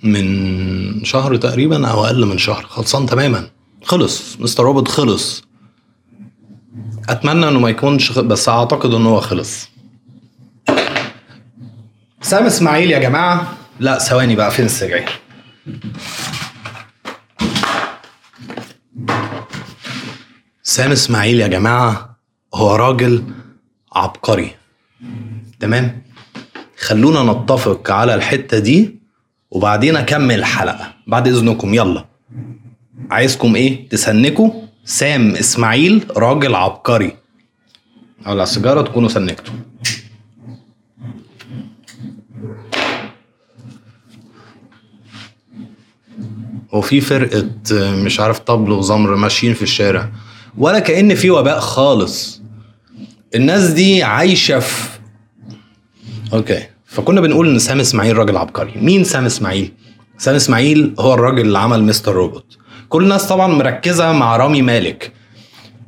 من 0.04 1.06
شهر 1.06 1.36
تقريبا 1.36 1.88
أو 1.88 2.06
أقل 2.06 2.26
من 2.26 2.38
شهر. 2.38 2.66
خلصان 2.70 3.06
تماما. 3.06 3.50
خلص. 3.84 4.40
مستر 4.40 4.64
روبوت 4.64 4.88
خلص. 4.88 5.44
أتمنى 7.10 7.48
إنه 7.48 7.60
ما 7.60 7.70
يكونش 7.70 8.12
بس 8.12 8.50
أعتقد 8.50 8.94
انه 8.94 9.10
هو 9.10 9.20
خلص. 9.20 9.70
سام 12.22 12.46
إسماعيل 12.46 12.92
يا 12.92 13.00
جماعة. 13.00 13.58
لا 13.80 14.00
ثواني 14.00 14.36
بقى. 14.36 14.52
فين 14.52 14.66
السجاير؟ 14.66 15.10
سام 20.64 20.92
إسماعيل 20.92 21.40
يا 21.40 21.48
جماعة 21.48 22.18
هو 22.54 22.76
راجل 22.76 23.24
عبقري. 23.94 24.56
تمام؟ 25.60 26.11
خلونا 26.82 27.34
نتفق 27.34 27.92
على 27.92 28.16
الحتة 28.16 28.60
دي 28.60 29.00
وبعدين 29.52 29.96
أكمل 29.96 30.36
الحلقة. 30.36 30.94
بعد 31.08 31.28
إذنكم 31.28 31.74
يلا. 31.74 32.06
عايزكم 33.12 33.56
إيه؟ 33.56 33.90
تسنكوا. 33.90 34.52
سام 34.86 35.36
إسماعيل 35.36 36.06
راجل 36.18 36.56
عبقري. 36.56 37.18
اولع 38.28 38.44
السيجارة 38.44 38.82
تكونوا 38.82 39.10
سنكتوا. 39.10 39.54
وفي 46.74 47.02
فرقة 47.02 47.50
مش 47.74 48.20
عارف 48.20 48.40
طبل 48.40 48.72
وزمر 48.72 49.16
ماشيين 49.16 49.54
في 49.54 49.62
الشارع. 49.62 50.10
ولا 50.58 50.80
كأن 50.80 51.16
في 51.16 51.30
وباء 51.30 51.60
خالص. 51.60 52.42
الناس 53.36 53.68
دي 53.70 54.04
عايشة 54.04 54.60
في 54.60 55.01
okay. 56.34 56.64
فكنا 56.86 57.22
بنقول 57.22 57.50
إن 57.50 57.60
سام 57.60 57.80
إسماعيل 57.80 58.18
راجل 58.18 58.38
عبقري. 58.38 58.72
مين 58.76 59.04
سام 59.04 59.26
إسماعيل؟ 59.26 59.72
سام 60.18 60.36
إسماعيل 60.36 60.94
هو 61.00 61.14
الراجل 61.14 61.42
اللي 61.42 61.60
عمل 61.60 61.84
Mr. 61.84 62.14
Robot. 62.14 62.58
كل 62.90 63.04
الناس 63.04 63.28
طبعا 63.28 63.48
مركزة 63.48 64.12
مع 64.12 64.38
رامي 64.38 64.62
مالك 64.62 65.12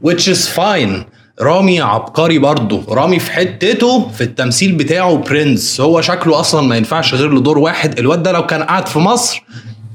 which 0.05 0.27
is 0.33 0.57
fine. 0.57 1.03
رامي 1.41 1.81
عبقري 1.81 2.39
برضه. 2.39 2.83
رامي 2.89 3.19
في 3.19 3.31
حتته 3.31 4.09
في 4.09 4.21
التمثيل 4.21 4.71
بتاعه 4.75 5.15
برنس 5.15 5.81
هو 5.81 6.01
شكله 6.01 6.39
أصلا 6.39 6.67
ما 6.67 6.77
ينفعش 6.77 7.13
غير 7.13 7.33
لدور 7.33 7.57
واحد. 7.57 7.99
الواد 7.99 8.23
ده 8.23 8.31
لو 8.31 8.45
كان 8.45 8.63
قاعد 8.63 8.87
في 8.87 8.99
مصر 8.99 9.43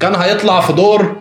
كان 0.01 0.15
هيطلع 0.15 0.61
في 0.61 0.73
دور 0.73 1.17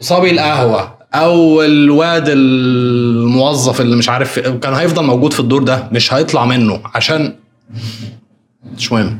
صبي 0.00 0.30
القهوة 0.30 0.94
أو 1.14 1.62
الواد 1.62 2.24
الموظف 2.28 3.80
اللي 3.80 3.96
مش 3.96 4.08
عارف 4.08 4.38
كان 4.38 4.74
هيفضل 4.74 5.04
موجود 5.04 5.32
في 5.32 5.40
الدور 5.40 5.62
ده. 5.62 5.88
مش 5.92 6.14
هيطلع 6.14 6.44
منه 6.44 6.80
عشان 6.94 7.34
مش 8.76 8.92
مهم. 8.92 9.18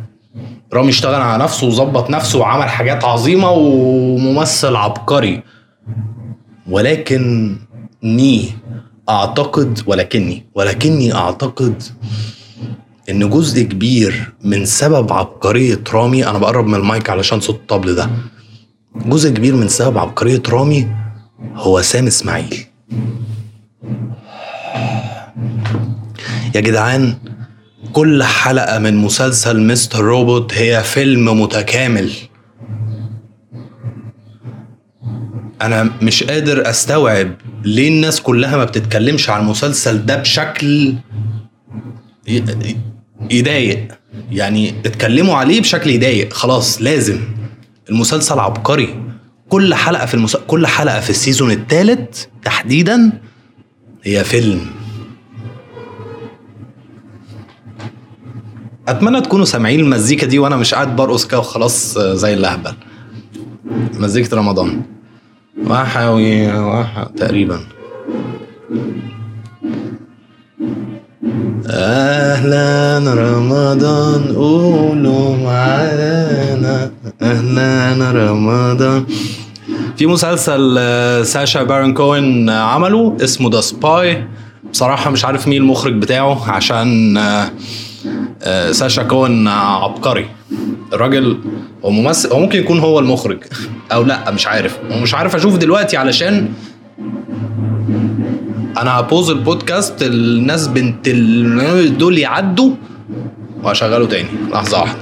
رامي 0.73 0.89
اشتغل 0.89 1.21
على 1.21 1.45
نفسه 1.45 1.67
وظبط 1.67 2.11
نفسه 2.11 2.39
وعمل 2.39 2.69
حاجات 2.69 3.05
عظيمة 3.05 3.51
وممثل 3.51 4.77
عبقري. 4.77 5.43
ولكني 6.69 8.47
أعتقد 9.09 9.81
ولكني 9.87 10.47
ولكني 10.55 11.15
أعتقد 11.15 11.83
إن 13.11 13.31
جزء 13.31 13.63
كبير 13.63 14.33
من 14.45 14.65
سبب 14.65 15.13
عبقرية 15.13 15.81
رامي 15.93 16.27
أنا 16.27 16.39
بقرب 16.39 16.67
من 16.67 16.75
المايك 16.75 17.11
علشان 17.11 17.41
صوت 17.41 17.55
الطبل 17.57 17.95
ده. 17.95 18.11
جزء 18.97 19.31
كبير 19.31 19.55
من 19.57 19.69
سبب 19.69 19.99
عبقرية 19.99 20.43
رامي 20.49 20.89
هو 21.55 21.83
سام 21.83 22.07
إسماعيل. 22.07 22.67
يا 26.55 26.61
جدعان 26.61 27.15
كل 27.95 28.23
حلقة 28.23 28.79
من 28.79 28.97
مسلسل 28.97 29.61
مستر 29.67 30.01
روبوت 30.01 30.55
هي 30.55 30.83
فيلم 30.83 31.41
متكامل. 31.41 32.11
أنا 35.63 35.91
مش 36.03 36.25
قادر 36.25 36.71
أستوعب 36.71 37.35
ليه 37.65 37.89
الناس 37.89 38.21
كلها 38.21 38.57
ما 38.57 38.65
بتتكلمش 38.65 39.31
عن 39.31 39.41
المسلسل 39.41 40.07
ده 40.07 40.17
بشكل 40.17 40.95
يضايق. 43.31 43.89
يعني 44.31 44.69
اتكلموا 44.87 45.35
عليه 45.37 45.61
بشكل 45.61 45.91
يضايق. 45.91 46.33
خلاص 46.33 46.83
لازم. 46.83 47.21
المسلسل 47.91 48.39
عبقري. 48.39 49.03
كل 49.49 49.75
حلقة 49.75 50.07
في 50.07 50.15
المس... 50.15 50.37
كل 50.37 50.67
حلقة 50.67 51.01
في 51.01 51.11
السيزون 51.11 51.51
الثالث 51.51 52.25
تحديدا 52.45 53.13
هي 54.03 54.25
فيلم. 54.25 54.84
أتمنى 58.89 59.21
تكونوا 59.21 59.45
سامعين 59.45 59.81
المزيكا 59.81 60.27
دي 60.27 60.39
وأنا 60.39 60.57
مش 60.57 60.75
قاعد 60.75 60.97
برقص 60.97 61.27
كده 61.27 61.39
وخلاص 61.39 61.99
زي 61.99 62.35
اللهبل. 62.35 62.73
مزيكة 63.95 64.37
رمضان. 64.37 64.83
وحوي 65.67 66.53
وح... 66.59 67.05
تقريبا. 67.17 67.61
أهلا 71.71 73.15
رمضان 73.15 74.35
قولوا 74.37 75.37
معانا. 75.37 76.91
أهلا 77.23 78.11
رمضان. 78.13 79.05
في 79.97 80.07
مسلسل 80.07 80.77
آه، 80.79 81.23
ساشا 81.23 81.63
بارون 81.63 81.95
كوهين 81.95 82.49
آه، 82.49 82.63
عمله 82.63 83.17
اسمه 83.21 83.51
The 83.51 83.61
Spy 83.61 84.25
بصراحة 84.73 85.11
مش 85.11 85.25
عارف 85.25 85.49
مين 85.49 85.63
المخرج 85.63 85.95
بتاعه 85.95 86.51
عشان 86.51 87.17
آه، 87.17 87.21
آه، 87.21 87.51
ساشا 88.71 89.03
كوهين 89.03 89.49
آه، 89.49 89.85
عبقري. 89.85 90.27
الراجل 90.93 91.39
هو 91.85 91.91
ممثل 91.91 92.33
هو 92.33 92.41
ممكن 92.41 92.59
يكون 92.59 92.79
هو 92.79 92.99
المخرج. 92.99 93.39
أو 93.93 94.03
لا 94.03 94.31
مش 94.31 94.47
عارف. 94.47 94.79
ومش 94.91 95.15
عارف 95.15 95.37
أشوف 95.37 95.57
دلوقتي 95.57 95.97
علشان 95.97 96.49
أنا 98.79 98.99
ه 99.01 99.06
pause 99.06 99.31
ال 99.31 99.40
podcast 99.40 100.03
الناس 100.03 100.67
بنت 100.67 101.09
دول 101.99 102.19
يعدوا 102.19 102.71
وهشغله 103.63 104.07
تاني. 104.07 104.29
لحظة 104.53 104.81
واحدة. 104.81 104.99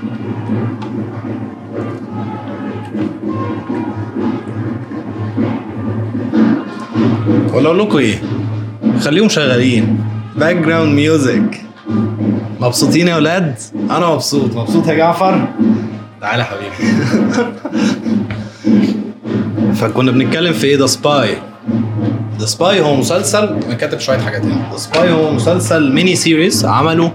ولا 7.55 7.83
لكم 7.83 7.99
إيه؟ 7.99 8.23
خليهم 9.01 9.29
شغالين. 9.29 9.99
background 10.37 10.95
music 10.95 11.62
مبسوطين 12.63 13.09
يا 13.09 13.17
ولاد؟ 13.17 13.55
أنا 13.91 14.15
مبسوط. 14.15 14.55
مبسوط 14.57 14.89
يا 14.89 14.95
جعفر؟ 14.95 15.49
تعالى 16.21 16.43
يا 16.43 16.49
حبيبي. 16.49 16.75
فكنا 19.75 20.11
بنتكلم 20.13 20.53
في 20.53 20.67
إيه؟ 20.67 20.77
The 20.77 20.87
Spy 20.87 21.37
The 22.41 22.47
Spy 22.47 22.81
هو 22.81 22.95
مسلسل 22.97 23.45
أنا 23.67 23.75
كاتب 23.75 23.99
شوية 24.01 24.19
حاجات 24.19 24.43
هنا 24.45 24.69
The 24.73 24.77
Spy 24.79 25.13
هو 25.13 25.33
مسلسل 25.33 25.93
mini 25.93 26.15
series 26.17 26.65
عمله 26.65 27.13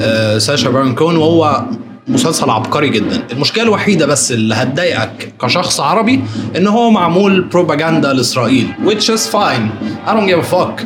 آه 0.00 0.38
ساشا 0.38 0.70
بارون 0.70 0.94
كوهين 0.94 1.16
وهو 1.16 1.64
مسلسل 2.08 2.50
عبقري 2.50 2.88
جدا. 2.88 3.22
المشكلة 3.32 3.64
الوحيدة 3.64 4.06
بس 4.06 4.32
اللي 4.32 4.54
هتضايقك 4.54 5.32
كشخص 5.42 5.80
عربي 5.80 6.20
إن 6.56 6.66
هو 6.66 6.90
معمول 6.90 7.40
بروباجندا 7.44 8.12
لإسرائيل 8.12 8.66
which 8.86 9.08
is 9.14 9.26
fine. 9.32 9.68
I 10.06 10.10
don't 10.12 10.26
give 10.30 10.46
a 10.46 10.54
fuck. 10.54 10.82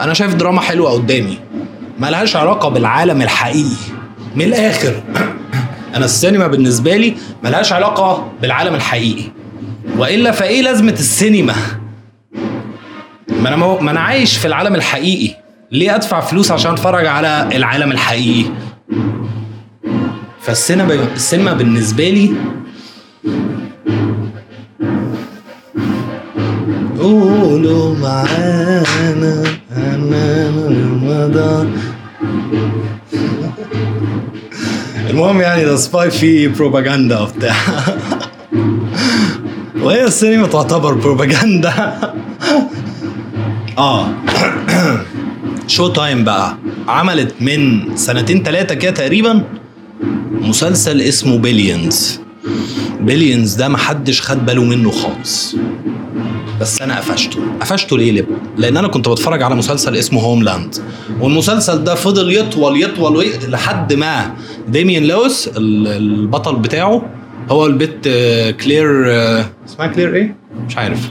أنا 0.00 0.14
شايف 0.14 0.34
دراما 0.34 0.60
حلوة 0.60 0.90
قدامي. 0.92 1.38
ملهاش 2.00 2.36
علاقة 2.36 2.68
بالعالم 2.68 3.22
الحقيقي. 3.22 3.76
من 4.36 4.42
الآخر 4.42 5.02
أنا 5.94 6.04
السينما 6.04 6.46
بالنسبة 6.46 6.96
لي 6.96 7.14
ملهاش 7.44 7.72
علاقة 7.72 8.32
بالعالم 8.42 8.74
الحقيقي. 8.74 9.24
وإلا 9.96 10.30
فإيه 10.30 10.62
لازمة 10.62 10.92
السينما؟ 10.92 11.54
ما 13.28 13.48
أنا 13.48 13.56
مو... 13.56 13.78
ما 13.78 13.90
أنا 13.90 14.00
عايش 14.00 14.36
في 14.36 14.44
العالم 14.44 14.74
الحقيقي. 14.74 15.34
ليه 15.72 15.94
أدفع 15.94 16.20
فلوس 16.20 16.50
عشان 16.50 16.72
أتفرج 16.72 17.06
على 17.06 17.48
العالم 17.54 17.92
الحقيقي؟ 17.92 18.50
فالسينما 20.42 20.94
السينما 21.14 21.52
بالنسبة 21.52 22.10
لي 22.10 22.30
قولوا 27.00 27.94
معانا 27.94 29.44
أمام 29.76 30.58
المدى 30.58 31.68
المهم 35.20 35.40
يعني 35.40 35.64
The 35.64 35.76
Spy 35.76 36.10
فيه 36.10 36.48
بروباجندا 36.48 37.20
وبتاع 37.20 37.54
وهي 39.82 40.04
السينما 40.04 40.46
تعتبر 40.46 40.94
بروباجندا 40.94 42.00
آه. 43.78 44.08
Showtime 45.66 46.24
بقى. 46.24 46.56
عملت 46.88 47.34
من 47.40 47.96
سنتين 47.96 48.42
ثلاثة 48.42 48.74
كده 48.74 48.90
تقريبا 48.90 49.42
مسلسل 50.32 51.00
اسمه 51.00 51.38
Billions 51.38 52.20
Billions 53.00 53.54
ده 53.54 53.68
محدش 53.68 54.20
خد 54.22 54.46
باله 54.46 54.64
منه 54.64 54.90
خالص. 54.90 55.56
بس 56.60 56.82
أنا 56.82 56.98
قفشته. 56.98 57.40
قفشته 57.60 57.98
ليه 57.98 58.12
ليه 58.12 58.26
لأن 58.56 58.76
أنا 58.76 58.88
كنت 58.88 59.08
بتفرج 59.08 59.42
على 59.42 59.54
مسلسل 59.54 59.96
اسمه 59.96 60.20
Homeland 60.20 60.76
والمسلسل 61.20 61.84
ده 61.84 61.94
فضل 61.94 62.32
يطول 62.32 62.82
يطول 62.82 63.16
وي- 63.16 63.38
لحد 63.48 63.92
ما 63.92 64.34
ديميان 64.70 65.04
لويس 65.04 65.48
ال- 65.56 65.86
البطل 65.88 66.56
بتاعه 66.56 67.02
هو 67.50 67.66
البت 67.66 68.06
آه، 68.06 68.50
كلير 68.50 69.12
آه، 69.12 69.44
اسمها 69.68 69.86
كلير 69.86 70.14
إيه؟ 70.14 70.36
مش 70.68 70.76
عارف. 70.78 71.10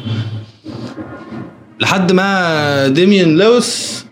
لحد 1.80 2.12
ما 2.12 2.88
ديميان 2.88 3.36
لويس 3.38 4.06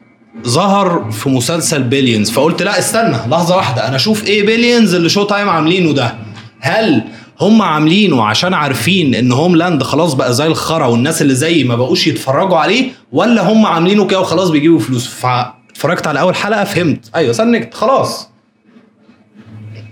ظهر 0.47 1.11
في 1.11 1.29
مسلسل 1.29 1.83
Billions 1.83 2.29
فقلت 2.31 2.61
لا 2.63 2.79
استنى 2.79 3.17
لحظة 3.27 3.55
واحدة 3.55 3.87
أنا 3.87 3.95
أشوف 3.95 4.27
إيه 4.27 4.45
Billions 4.45 4.95
اللي 4.95 5.09
Showtime 5.09 5.49
عاملينه 5.49 5.93
ده؟ 5.93 6.15
هل 6.59 7.01
هم 7.41 7.61
عاملينه 7.61 8.23
عشان 8.23 8.53
عارفين 8.53 9.15
إن 9.15 9.31
Homeland 9.31 9.83
خلاص 9.83 10.13
بقى 10.13 10.33
زي 10.33 10.47
الخرا 10.47 10.85
والناس 10.85 11.21
اللي 11.21 11.35
زيي 11.35 11.63
ما 11.63 11.75
بقوش 11.75 12.07
يتفرجوا 12.07 12.57
عليه 12.57 12.91
ولا 13.11 13.51
هم 13.51 13.65
عاملينه 13.65 14.07
كده 14.07 14.19
وخلاص 14.19 14.49
بيجيبوا 14.49 14.79
فلوس؟ 14.79 15.07
فاتفرجت 15.07 16.07
على 16.07 16.19
أول 16.19 16.35
حلقة 16.35 16.63
فهمت. 16.63 17.09
أيوه 17.15 17.33
سنكت 17.33 17.73
خلاص. 17.73 18.29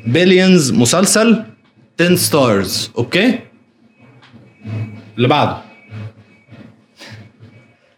Billions 0.08 0.72
مسلسل 0.72 1.44
10 2.02 2.16
stars 2.16 2.92
okay؟ 2.98 3.40
اللي 5.18 5.28
بعده. 5.28 5.58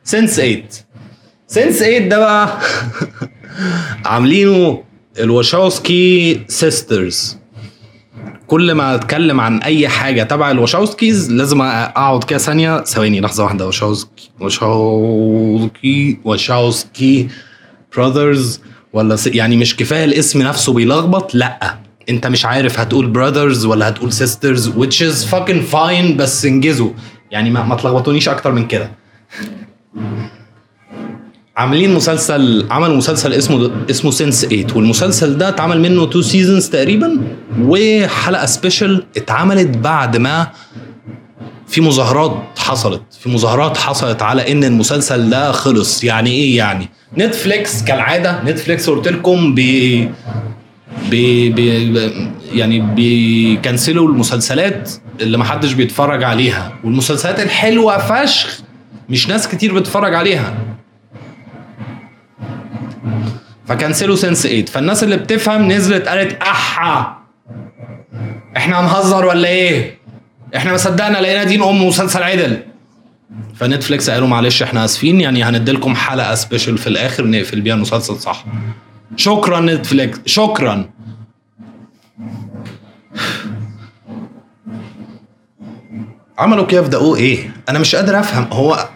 Sense 0.04 0.36
8 0.36 0.64
Sense 1.48 1.80
8 1.80 2.00
ده 2.10 2.20
بقى 2.20 2.60
عاملينه 4.06 4.84
ال 5.20 5.32
Wachowski 5.32 6.40
sisters 6.48 7.38
كل 8.48 8.72
ما 8.72 8.96
أتكلم 8.96 9.40
عن 9.42 9.58
أي 9.62 9.88
حاجة 9.88 10.24
تبع 10.24 10.52
ال 10.52 10.59
Wachowskis 10.59 11.32
لازم 11.32 11.62
أقعد 11.62 12.24
كده 12.24 12.40
ثانية. 12.40 12.84
ثواني 12.84 13.22
لحظة 13.22 13.44
واحدة. 13.44 13.68
Wachowski 13.68 14.30
Wachowski 14.40 16.20
Wachowski 16.26 17.28
Brothers 17.96 18.62
ولا 18.94 19.16
س... 19.16 19.28
يعني 19.28 19.58
مش 19.58 19.76
كفاية 19.76 20.06
الاسم 20.06 20.42
نفسه 20.42 20.74
بيلخبط؟ 20.74 21.36
لأ. 21.36 21.78
انت 22.10 22.28
مش 22.28 22.46
عارف 22.46 22.80
هتقول 22.80 23.08
Brothers 23.08 23.66
ولا 23.66 23.90
هتقول 23.90 24.14
Sisters 24.14 24.70
which 24.70 25.00
is 25.12 25.26
fucking 25.32 25.74
fine 25.74 26.12
بس 26.18 26.46
انجزوا. 26.46 26.90
يعني 27.32 27.50
ما, 27.50 27.64
ما 27.64 27.76
تلخبطونيش 27.76 28.30
أكتر 28.30 28.52
من 28.52 28.68
كده. 28.68 28.92
عاملين 31.58 31.94
مسلسل 31.94 32.68
عملوا 32.72 32.96
مسلسل 32.96 33.34
اسمه 33.34 33.72
اسمه 33.90 34.12
Sense 34.12 34.46
8 34.46 34.66
والمسلسل 34.76 35.38
ده 35.38 35.50
اتعمل 35.50 35.82
منه 35.82 36.06
two 36.06 36.22
seasons 36.22 36.70
تقريبا 36.70 37.22
وحلقة 37.62 38.46
special 38.46 39.04
اتعملت 39.18 39.78
بعد 39.78 40.18
ما 40.18 40.48
في 41.68 41.82
مظاهرات 41.82 42.44
حصلت. 42.58 43.02
في 43.20 43.30
مظاهرات 43.30 43.78
حصلت 43.78 44.22
على 44.22 44.52
إن 44.52 44.64
المسلسل 44.64 45.30
ده 45.30 45.52
خلص. 45.52 46.04
يعني 46.04 46.30
إيه 46.30 46.58
يعني؟ 46.58 46.90
Netflix 47.18 47.84
كالعادة 47.84 48.44
Netflix 48.44 48.90
قلت 48.90 49.08
لكم 49.08 49.56
بي 49.56 50.10
بي 51.10 51.50
بي 51.50 52.12
يعني 52.54 52.80
بيكنسلوا 52.80 54.10
المسلسلات 54.10 54.92
اللي 55.22 55.38
محدش 55.38 55.74
بيتفرج 55.74 56.24
عليها. 56.24 56.74
والمسلسلات 56.84 57.40
الحلوة 57.40 57.98
فشخ 57.98 58.60
مش 59.10 59.30
ناس 59.30 59.48
كتير 59.48 59.74
بتتفرج 59.74 60.14
عليها. 60.14 60.58
فكنسلوا 63.68 64.16
Sense 64.16 64.42
8 64.48 64.66
فالناس 64.66 65.04
اللي 65.04 65.18
بتفهم 65.18 65.72
نزلت 65.72 66.08
قالت 66.08 66.42
أحا! 66.42 67.18
إحنا 68.58 68.80
هنهزر 68.80 69.26
ولا 69.26 69.48
إيه؟ 69.48 69.98
إحنا 70.56 70.72
ما 70.72 70.78
صدقنا 70.78 71.18
لقينا 71.18 71.44
دين 71.44 71.64
أم 71.64 71.88
مسلسل 71.88 72.24
عدل. 72.24 72.58
ف 73.56 73.62
Netflix 73.62 74.10
قالوا 74.10 74.28
معلش 74.28 74.64
إحنا 74.64 74.86
آسفين 74.86 75.22
يعني 75.22 75.44
هنديلكم 75.44 75.96
حلقة 75.96 76.36
special 76.36 76.78
في 76.78 76.88
الآخر 76.88 77.28
نقفل 77.28 77.62
بيها 77.62 77.76
المسلسل 77.76 78.16
صح؟ 78.16 78.46
شكرا 79.16 79.60
Netflix. 79.60 80.20
شكرا. 80.26 80.90
عملوا 86.38 86.66
كده 86.66 86.84
في 86.84 86.90
The 86.90 87.18
OA؟ 87.18 87.56
أنا 87.70 87.80
مش 87.80 87.96
قادر 87.96 88.20
أفهم. 88.20 88.48
هو 88.52 88.90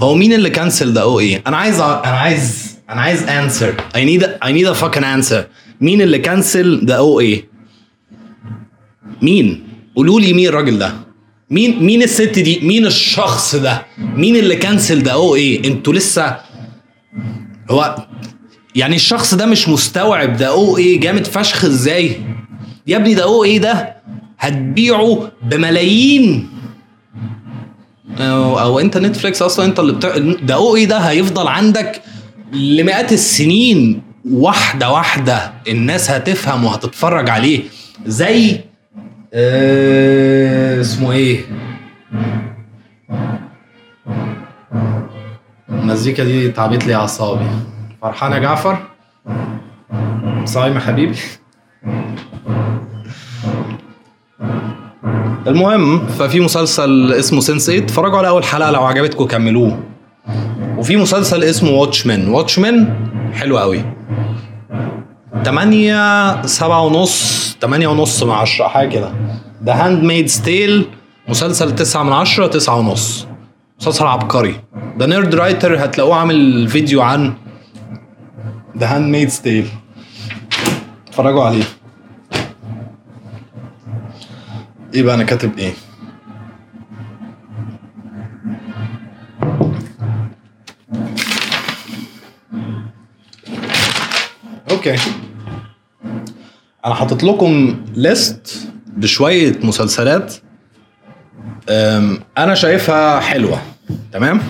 هو 0.00 0.14
مين 0.14 0.32
اللي 0.32 0.50
كنسل 0.50 0.94
The 0.94 1.20
OA؟ 1.20 1.42
أنا 1.46 1.56
عايز 1.56 1.80
أنا 1.80 2.16
عايز 2.18 2.78
أنا 2.90 3.00
عايز 3.00 3.22
answer 3.22 3.74
need 3.94 4.22
a, 4.22 4.46
I 4.46 4.52
need 4.52 4.66
a 4.66 4.80
fucking 4.80 5.04
answer. 5.04 5.42
مين 5.80 6.02
اللي 6.02 6.18
كنسل 6.18 6.86
The 6.86 7.20
OA؟ 7.20 7.48
مين؟ 9.22 9.68
قولوا 9.96 10.20
لي 10.20 10.32
مين 10.32 10.48
الراجل 10.48 10.78
ده. 10.78 10.92
مين 11.50 11.84
مين 11.84 12.02
الست 12.02 12.38
دي؟ 12.38 12.60
مين 12.62 12.86
الشخص 12.86 13.56
ده؟ 13.56 13.86
مين 13.98 14.36
اللي 14.36 14.56
كنسل 14.56 15.02
دقوق 15.02 15.34
إيه؟ 15.36 15.68
أنتوا 15.68 15.92
لسه 15.92 16.36
هو 17.70 18.06
يعني 18.78 18.96
الشخص 18.96 19.34
ده 19.34 19.46
مش 19.46 19.68
مستوعب 19.68 20.36
ده 20.36 20.46
أو 20.48 20.76
إيه 20.76 21.00
جامد 21.00 21.26
فشخ 21.26 21.64
إزاي؟ 21.64 22.20
يا 22.86 22.96
ابني 22.96 23.14
ده 23.14 23.22
أو 23.22 23.44
إيه 23.44 23.58
ده؟ 23.58 23.96
هتبيعه 24.38 25.30
بملايين. 25.42 26.48
أو, 28.20 28.58
أو 28.60 28.80
أنت 28.80 28.98
نتفليكس 28.98 29.42
أصلا 29.42 29.64
أنت 29.66 29.80
اللي 29.80 29.92
بتاع 29.92 30.16
ده 30.42 30.54
أو 30.54 30.76
إيه 30.76 30.84
ده؟ 30.86 30.98
هيفضل 30.98 31.48
عندك 31.48 32.02
لمئات 32.52 33.12
السنين. 33.12 34.02
واحدة 34.30 34.90
واحدة 34.92 35.52
الناس 35.68 36.10
هتفهم 36.10 36.64
وهتتفرج 36.64 37.30
عليه. 37.30 37.62
زي 38.06 38.60
آه 39.34 40.80
اسمه 40.80 41.12
إيه؟ 41.12 41.40
المزيكا 45.70 46.24
دي 46.24 46.48
تعبت 46.48 46.86
لي 46.86 46.94
أعصابي. 46.94 47.46
فرحان 48.02 48.32
يا 48.32 48.38
جعفر. 48.38 48.78
صايم 50.44 50.74
يا 50.74 50.80
حبيبي. 50.80 51.16
المهم 55.46 56.06
ففي 56.06 56.40
مسلسل 56.40 57.12
اسمه 57.12 57.40
سنس 57.40 57.66
8 57.66 57.84
اتفرجوا 57.84 58.18
على 58.18 58.28
أول 58.28 58.44
حلقة 58.44 58.70
لو 58.70 58.84
عجبتكم 58.84 59.24
كملوه. 59.24 59.78
وفي 60.76 60.96
مسلسل 60.96 61.44
اسمه 61.44 61.70
Watchmen 61.70 62.28
Watchmen 62.28 62.96
حلو 63.34 63.58
قوي. 63.58 63.84
8 65.44 66.46
7 66.46 66.80
ونص 66.84 67.56
8 67.60 67.86
ونص 67.88 68.22
من 68.22 68.30
10 68.30 68.68
حاجة 68.68 68.88
كده. 68.88 69.12
The 69.64 69.72
Handmaid's 69.72 70.26
Tale 70.26 70.86
مسلسل 71.28 71.74
9 71.74 72.02
من 72.02 72.12
10 72.12 72.46
9 72.46 72.76
ونص. 72.76 73.26
مسلسل 73.80 74.06
عبقري. 74.06 74.54
ده 74.96 75.06
Nerdwriter 75.06 75.84
هتلاقوه 75.84 76.16
عامل 76.16 76.68
فيديو 76.68 77.02
عن 77.02 77.32
The 78.78 78.96
Handmaid's 78.96 79.28
Tale 79.28 79.68
اتفرجوا 81.08 81.44
عليه. 81.44 81.64
إيه 84.94 85.02
بقى 85.02 85.14
أنا 85.14 85.24
كاتب 85.24 85.58
إيه؟ 85.58 85.72
Okay. 94.70 94.96
أنا 96.86 96.94
حاطط 96.94 97.22
لكم 97.22 97.80
list 97.94 98.68
بشوية 98.86 99.58
مسلسلات 99.62 100.34
أنا 102.38 102.54
شايفها 102.54 103.20
حلوة. 103.20 103.62
تمام؟ 104.12 104.40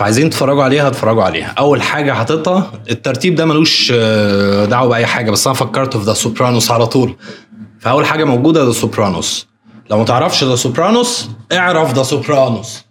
فعايزين 0.00 0.30
تتفرجوا 0.30 0.62
عليها 0.62 0.88
اتفرجوا 0.88 1.22
عليها. 1.22 1.54
أول 1.58 1.82
حاجة 1.82 2.12
حاططها 2.12 2.72
الترتيب 2.90 3.34
ده 3.34 3.44
ملوش 3.44 3.92
آه، 3.94 4.64
دعوة 4.64 4.88
بأي 4.88 5.06
حاجة 5.06 5.30
بس 5.30 5.46
أنا 5.46 5.54
فكرت 5.56 5.96
في 5.96 6.04
The 6.04 6.12
Sopranos 6.12 6.70
على 6.70 6.86
طول. 6.86 7.16
فأول 7.80 8.06
حاجة 8.06 8.24
موجودة 8.24 8.64
The 8.64 8.72
Sopranos 8.72 9.48
لو 9.90 9.98
ما 9.98 10.04
تعرفش 10.04 10.44
The 10.44 10.56
Sopranos 10.56 11.28
اعرف 11.52 11.94
The 11.94 12.02
Sopranos 12.02 12.84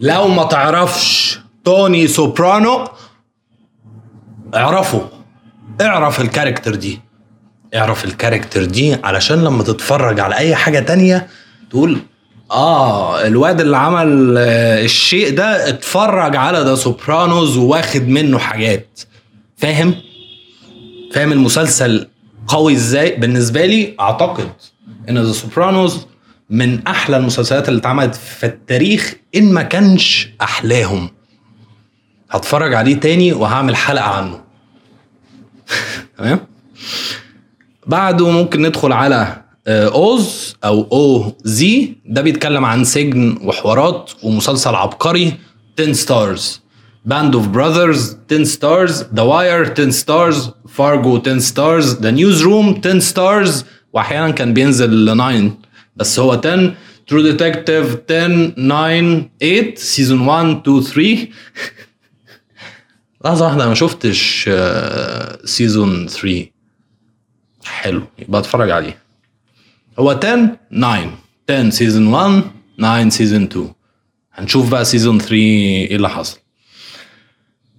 لو 0.00 0.28
ما 0.28 0.44
تعرفش 0.44 1.38
توني 1.64 2.06
سوبرانو 2.08 2.88
اعرفه. 4.54 5.08
اعرف 5.80 6.20
ال 6.20 6.25
character 6.25 6.74
دي. 6.74 7.00
اعرف 7.74 8.04
ال 8.04 8.10
character 8.10 8.64
دي 8.64 8.94
علشان 9.04 9.44
لما 9.44 9.62
تتفرج 9.62 10.20
على 10.20 10.36
أي 10.36 10.54
حاجة 10.54 10.78
تانية 10.80 11.26
تقول 11.70 11.98
آه 12.52 13.26
الواد 13.26 13.60
اللي 13.60 13.76
عمل 13.76 14.34
آه، 14.38 14.84
الشيء 14.84 15.34
ده 15.34 15.68
اتفرج 15.68 16.36
على 16.36 16.58
The 16.58 16.74
Sopranos 16.74 17.56
وواخد 17.56 18.08
منه 18.08 18.38
حاجات. 18.38 19.00
فاهم؟ 19.56 19.94
فاهم 21.14 21.32
المسلسل 21.32 22.08
قوي 22.46 22.72
إزاي؟ 22.72 23.16
بالنسبة 23.16 23.66
لي 23.66 23.94
أعتقد 24.00 24.48
إن 25.08 25.18
The 25.18 25.32
Sopranos 25.32 26.06
من 26.50 26.86
أحلى 26.86 27.16
المسلسلات 27.16 27.68
اللي 27.68 27.80
اتعملت 27.80 28.14
في 28.14 28.46
التاريخ 28.46 29.14
إن 29.36 29.52
ما 29.52 29.62
كانش 29.62 30.28
أحلاهم. 30.42 31.10
هتفرج 32.30 32.74
عليه 32.74 33.00
تاني 33.00 33.32
وهعمل 33.32 33.76
حلقة 33.76 34.04
عنه. 34.04 34.40
تمام؟ 36.18 36.40
بعده 37.86 38.30
ممكن 38.30 38.62
ندخل 38.62 38.92
على 38.92 39.42
Oz 39.68 40.56
أو 40.64 40.82
O 40.92 41.32
Z 41.44 41.94
ده 42.06 42.22
بيتكلم 42.22 42.64
عن 42.64 42.84
سجن 42.84 43.38
وحوارات 43.42 44.10
ومسلسل 44.22 44.74
عبقري 44.74 45.32
10 45.80 45.92
stars 45.92 46.60
Band 47.04 47.34
of 47.34 47.46
Brothers 47.48 48.16
10 48.32 48.44
stars 48.44 49.04
The 49.14 49.22
Wire 49.22 49.70
10 49.72 49.90
stars 49.90 50.50
Fargo 50.68 51.18
10 51.20 51.38
stars 51.38 51.94
The 52.00 52.10
Newsroom 52.10 52.80
10 52.84 52.98
stars 52.98 53.64
وأحيانا 53.92 54.30
كان 54.30 54.54
بينزل 54.54 55.14
9 55.14 55.56
بس 55.96 56.18
هو 56.18 56.32
10 56.32 56.74
True 57.06 57.22
Detective 57.22 57.96
10 58.10 58.48
9 58.48 59.28
8 59.40 59.74
season 59.74 60.20
1 60.28 60.46
2 60.68 60.82
3 60.82 61.28
لحظة 63.24 63.44
واحدة 63.44 63.60
أنا 63.62 63.68
ما 63.68 63.74
شفتش 63.74 64.50
season 65.44 66.06
3 66.08 66.46
حلو 67.64 68.02
يبقى 68.18 68.40
أتفرج 68.40 68.70
عليه. 68.70 68.98
هو 69.98 70.10
10 70.10 70.56
9 70.70 71.10
10 71.50 71.70
season 71.70 72.06
1 72.06 72.42
9 72.78 73.08
season 73.08 73.42
2 73.42 73.72
هنشوف 74.34 74.70
بقى 74.70 74.84
season 74.84 75.18
3 75.18 75.34
إيه 75.34 75.96
اللي 75.96 76.08
حصل. 76.08 76.38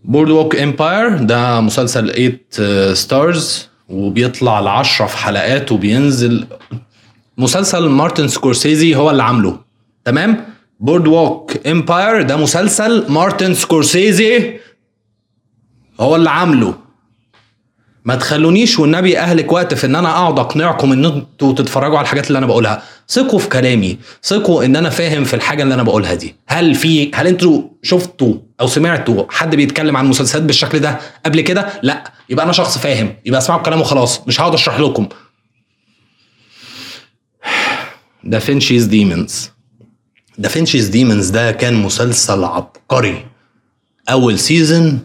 Boardwalk 0.04 0.56
Empire 0.56 1.17
ده 1.17 1.62
مسلسل 1.62 2.39
8 2.52 2.93
stars 2.93 3.67
وبيطلع 3.89 4.60
ل 4.60 4.67
10 4.67 5.06
في 5.06 5.17
حلقات 5.17 5.71
وبينزل 5.71 6.45
مسلسل 7.38 7.89
مارتن 7.89 8.28
سكورسيزي 8.28 8.95
هو 8.95 9.10
اللي 9.12 9.23
عامله. 9.23 9.60
تمام؟ 10.06 10.45
Boardwalk 10.80 11.67
Empire 11.67 12.21
ده 12.21 12.38
مسلسل 12.38 13.12
مارتن 13.12 13.54
سكورسيزي 13.54 14.60
هو 15.99 16.15
اللي 16.15 16.30
عامله. 16.30 16.76
ما 18.06 18.16
تخلونيش 18.16 18.80
والنبي 18.80 19.20
أهلك 19.20 19.52
وقت 19.52 19.74
في 19.74 19.88
إن 19.88 19.96
أنا 19.96 20.10
أقعد 20.10 20.39
أقنعكم 20.39 20.92
إن 20.92 21.06
أنتوا 21.06 21.54
تتفرجوا 21.54 21.98
على 21.98 22.04
الحاجات 22.06 22.28
اللي 22.28 22.38
أنا 22.38 22.46
بقولها. 22.46 22.84
ثقوا 23.10 23.39
في 23.39 23.50
كلامي. 23.50 23.98
ثقوا 24.24 24.66
إن 24.66 24.76
أنا 24.76 24.89
فاهم 24.89 25.24
في 25.24 25.34
الحاجة 25.34 25.63
اللي 25.63 25.74
أنا 25.74 25.84
بقولها 25.84 26.13
دي. 26.13 26.36
هل 26.48 26.76
في 26.76 27.12
هل 27.16 27.28
أنتوا 27.28 27.62
شفتوا 27.84 28.36
أو 28.62 28.68
سمعتوا 28.68 29.26
حد 29.30 29.56
بيتكلم 29.56 29.98
عن 29.98 30.08
مسلسلات 30.08 30.44
بالشكل 30.44 30.80
ده 30.80 31.00
قبل 31.26 31.42
كده؟ 31.42 31.68
لا. 31.84 32.04
يبقى 32.30 32.46
أنا 32.46 32.54
شخص 32.54 32.78
فاهم. 32.78 33.16
يبقى 33.26 33.38
أسمعوا 33.39 33.62
كلامه 33.62 33.84
خلاص 33.84 34.28
مش 34.28 34.42
هقعد 34.42 34.54
أشرح 34.54 34.80
لكم. 34.80 35.08
Da 38.23 38.37
Vinci's 38.37 38.86
Demons 38.86 39.49
Da 40.38 40.49
Vinci's 40.49 40.88
Demons 40.88 41.30
ده 41.30 41.52
كان 41.52 41.74
مسلسل 41.74 42.44
عبقري. 42.44 43.26
أول 44.10 44.39
season 44.39 44.99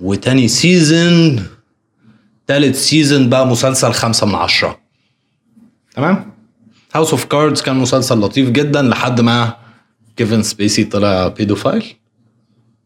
وتاني 0.00 0.48
season 0.48 1.46
تالت 2.46 2.74
season 2.76 3.28
بقى 3.28 3.46
مسلسل 3.46 3.92
خمسة 3.92 4.26
من 4.26 4.34
عشرة. 4.34 4.78
تمام؟ 5.94 6.32
House 6.94 7.10
of 7.10 7.24
Cards 7.24 7.62
كان 7.62 7.76
مسلسل 7.76 8.18
لطيف 8.20 8.50
جدا 8.50 8.82
لحد 8.82 9.20
ما 9.20 9.56
كيفن 10.16 10.42
سبيسي 10.42 10.84
طلع 10.84 11.28
pedophile 11.28 11.84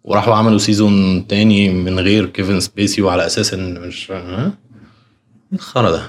وراحوا 0.04 0.34
عملوا 0.34 0.58
season 0.58 1.26
تاني 1.26 1.68
من 1.70 2.00
غير 2.00 2.26
كيفن 2.26 2.60
سبيسي 2.60 3.02
وعلى 3.02 3.26
أساس 3.26 3.54
إن 3.54 3.80
مش؟ 3.80 4.10
إيه 4.10 4.52
الخرا 5.52 5.90
ده؟ 5.90 6.02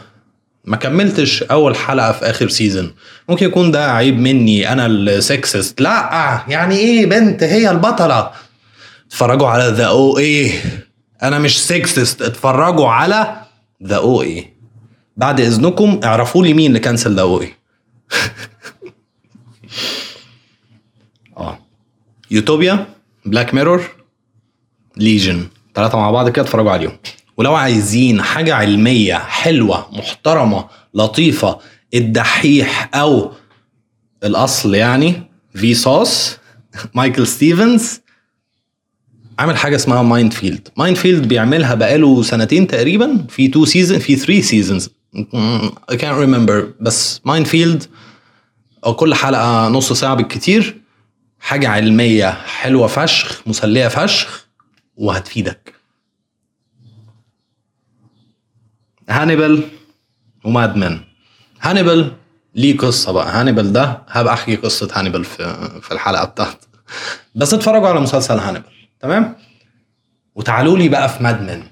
ما 0.65 0.77
كملتش 0.77 1.43
أول 1.43 1.75
حلقة 1.75 2.11
في 2.11 2.25
آخر 2.25 2.49
season 2.49 2.93
ممكن 3.29 3.45
يكون 3.45 3.71
ده 3.71 3.91
عيب 3.91 4.19
مني 4.19 4.71
أنا 4.71 4.85
ال 4.85 4.97
sexist. 4.97 5.81
لأ 5.81 6.43
يعني 6.47 6.75
إيه 6.75 7.05
بنت؟ 7.05 7.43
هي 7.43 7.71
البطلة. 7.71 8.31
اتفرجوا 9.07 9.47
على 9.47 9.63
The 9.75 9.85
OA 9.85 10.51
أنا 11.23 11.39
مش 11.39 11.65
sexist 11.65 12.21
اتفرجوا 12.21 12.87
على 12.87 13.41
The 13.83 13.95
OA 13.95 14.53
بعد 15.17 15.39
إذنكم 15.39 15.99
اعرفوا 16.03 16.45
لي 16.45 16.53
مين 16.53 16.67
اللي 16.67 16.79
كنسل 16.79 17.15
The 17.15 17.21
OA 17.21 17.57
آه. 21.37 21.59
Utopia 22.31 22.85
Black 23.25 23.53
Mirror 23.53 23.83
Legion 24.97 25.47
ثلاثة 25.75 25.97
مع 25.97 26.11
بعض 26.11 26.29
كده 26.29 26.41
اتفرجوا 26.45 26.71
عليهم. 26.71 26.97
ولو 27.37 27.55
عايزين 27.55 28.21
حاجة 28.21 28.55
علمية 28.55 29.13
حلوة 29.15 29.87
محترمة 29.91 30.67
لطيفة 30.93 31.59
الدحيح 31.93 32.89
أو 32.95 33.31
الأصل 34.23 34.75
يعني 34.75 35.21
Vsauce 35.55 36.37
مايكل 36.93 37.27
ستيفنز 37.27 38.01
عامل 39.39 39.57
حاجة 39.57 39.75
اسمها 39.75 40.01
Mind 40.01 40.33
Field 40.33 40.67
Mind 40.77 40.97
Field 40.97 41.27
بيعملها 41.27 41.75
بقاله 41.75 42.23
سنتين 42.23 42.67
تقريبا 42.67 43.25
في 43.29 43.45
2 43.45 43.65
season 43.65 43.99
في 43.99 44.15
3 44.15 44.41
seasons 44.41 44.89
I 45.91 45.95
can't 45.95 46.17
remember. 46.25 46.63
بس 46.81 47.21
Mind 47.25 47.45
Field 47.47 47.83
أو 48.85 48.93
كل 48.93 49.13
حلقة 49.15 49.67
نص 49.67 49.93
ساعة 49.93 50.15
بالكتير. 50.15 50.81
حاجة 51.39 51.69
علمية 51.69 52.31
حلوة 52.31 52.87
فشخ 52.87 53.41
مسلية 53.47 53.87
فشخ 53.87 54.47
وهتفيدك. 54.95 55.73
هانيبال 59.09 59.63
و 60.45 60.53
Mad 60.53 60.76
Men 60.76 60.99
هانيبال 61.61 62.11
ليه 62.55 62.77
قصة 62.77 63.11
بقى. 63.11 63.39
هانيبال 63.39 63.73
ده 63.73 64.01
هبقى 64.07 64.33
أحكي 64.33 64.55
قصة 64.55 64.89
هانيبال 64.93 65.23
في 65.23 65.69
في 65.81 65.91
الحلقة 65.91 66.25
بتاعتي 66.25 66.67
بس 67.35 67.53
اتفرجوا 67.53 67.87
على 67.87 67.99
مسلسل 67.99 68.39
هانيبال. 68.39 68.76
تمام؟ 68.99 69.35
وتعالوا 70.35 70.77
لي 70.77 70.89
بقى 70.89 71.09
في 71.09 71.23
Mad 71.23 71.43
Men 71.43 71.63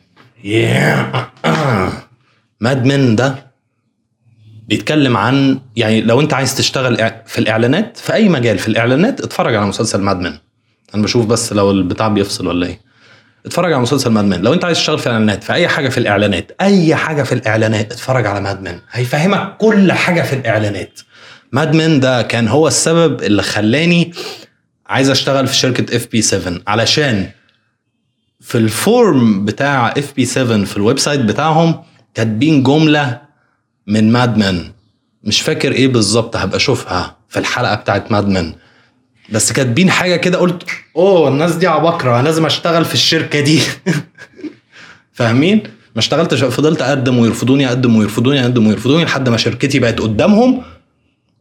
Mad 2.60 2.88
Men 2.88 3.16
ده 3.20 3.46
بيتكلم 4.68 5.18
عن 5.18 5.60
يعني 5.76 6.02
لو 6.02 6.22
انت 6.22 6.34
عايز 6.34 6.56
تشتغل 6.56 7.12
في 7.26 7.40
الإعلانات 7.40 7.98
في 7.98 8.14
أي 8.14 8.30
مجال 8.30 8.60
في 8.60 8.68
الإعلانات 8.68 9.22
اتفرج 9.22 9.56
على 9.56 9.66
مسلسل 9.66 10.02
Mad 10.02 10.20
Men 10.20 10.38
أنا 10.96 11.04
بشوف 11.04 11.26
بس 11.26 11.54
لو 11.54 11.72
البتاع 11.72 12.08
بيفصل 12.08 12.48
ولا 12.48 12.68
إيه. 12.68 12.86
اتفرج 13.46 13.74
على 13.74 13.82
مسلسل 13.82 14.10
Mad 14.10 14.26
Men 14.26 14.42
لو 14.42 14.54
انت 14.54 14.66
عايز 14.66 14.78
تشتغل 14.78 15.00
في 15.00 15.08
الإعلانات 15.08 15.44
في 15.44 15.54
أي 15.54 15.68
حاجة 15.68 15.90
في 15.90 15.98
الإعلانات 15.98 16.52
أي 16.62 16.96
حاجة 16.96 17.24
في 17.24 17.32
الإعلانات 17.32 17.92
اتفرج 17.92 18.26
على 18.26 18.42
Mad 18.42 18.62
Men 18.62 18.82
هيفهمك 18.92 19.58
كل 19.58 19.92
حاجة 19.92 20.22
في 20.22 20.34
الإعلانات. 20.34 21.00
Mad 21.52 21.76
Men 21.76 22.00
ده 22.00 22.22
كان 22.22 22.48
هو 22.48 22.68
السبب 22.68 23.24
اللي 23.24 23.44
خلاني 23.44 24.14
عايز 24.88 25.10
اشتغل 25.10 25.48
في 25.48 25.56
شركة 25.56 25.96
FP7 25.96 26.54
علشان 26.68 27.30
في 28.42 28.58
ال 28.58 28.75
form 28.75 29.46
بتاع 29.46 29.88
FP7 29.88 30.64
في 30.66 30.78
ال 30.78 31.00
website 31.00 31.20
بتاعهم 31.22 31.84
كاتبين 32.14 32.64
جملة 32.64 33.22
من 33.88 34.12
Mad 34.12 34.38
Men 34.38 34.72
مش 35.24 35.42
فاكر 35.42 35.72
إيه 35.72 35.88
بالظبط 35.88 36.36
هبقى 36.36 36.58
اشوفها 36.58 37.18
في 37.30 37.40
الحلقة 37.40 37.76
بتاعت 37.76 38.12
Mad 38.12 38.28
Men 38.28 38.56
بس 39.30 39.52
كاتبين 39.52 39.92
حاجة 39.92 40.16
كده 40.16 40.38
قلت 40.38 40.64
اوه 40.96 41.28
الناس 41.28 41.56
دي 41.56 41.68
عباقرة 41.68 42.22
لازم 42.22 42.46
اشتغل 42.46 42.86
في 42.86 42.94
الشركة 42.94 43.40
دي. 43.40 43.62
فاهمين؟ 45.14 45.64
ما 45.96 46.00
اشتغلتش 46.00 46.44
فضلت 46.44 46.82
أقدم 46.82 47.18
ويرفضوني 47.18 47.68
أقدم 47.68 47.96
ويرفضوني 47.96 48.42
أقدم 48.42 48.68
ويرفضوني 48.68 49.06
لحد 49.06 49.30
ما 49.30 49.38
شركتي 49.38 49.80
بقت 49.80 50.00
قدامهم 50.02 50.64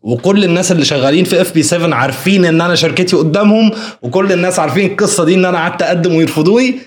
وكل 0.05 0.45
الناس 0.45 0.73
اللي 0.73 0.85
شغالين 0.85 1.25
في 1.25 1.41
FP7 1.41 1.95
عارفين 1.95 2.45
إن 2.45 2.61
أنا 2.61 2.75
شركتي 2.75 3.17
قدامهم 3.17 3.71
وكل 4.03 4.33
الناس 4.33 4.59
عارفين 4.59 4.91
القصة 4.91 5.25
دي 5.25 5.35
إن 5.35 5.45
أنا 5.45 5.59
قعدت 5.59 5.83
أقدم 5.83 6.15
ويرفضوني. 6.15 6.81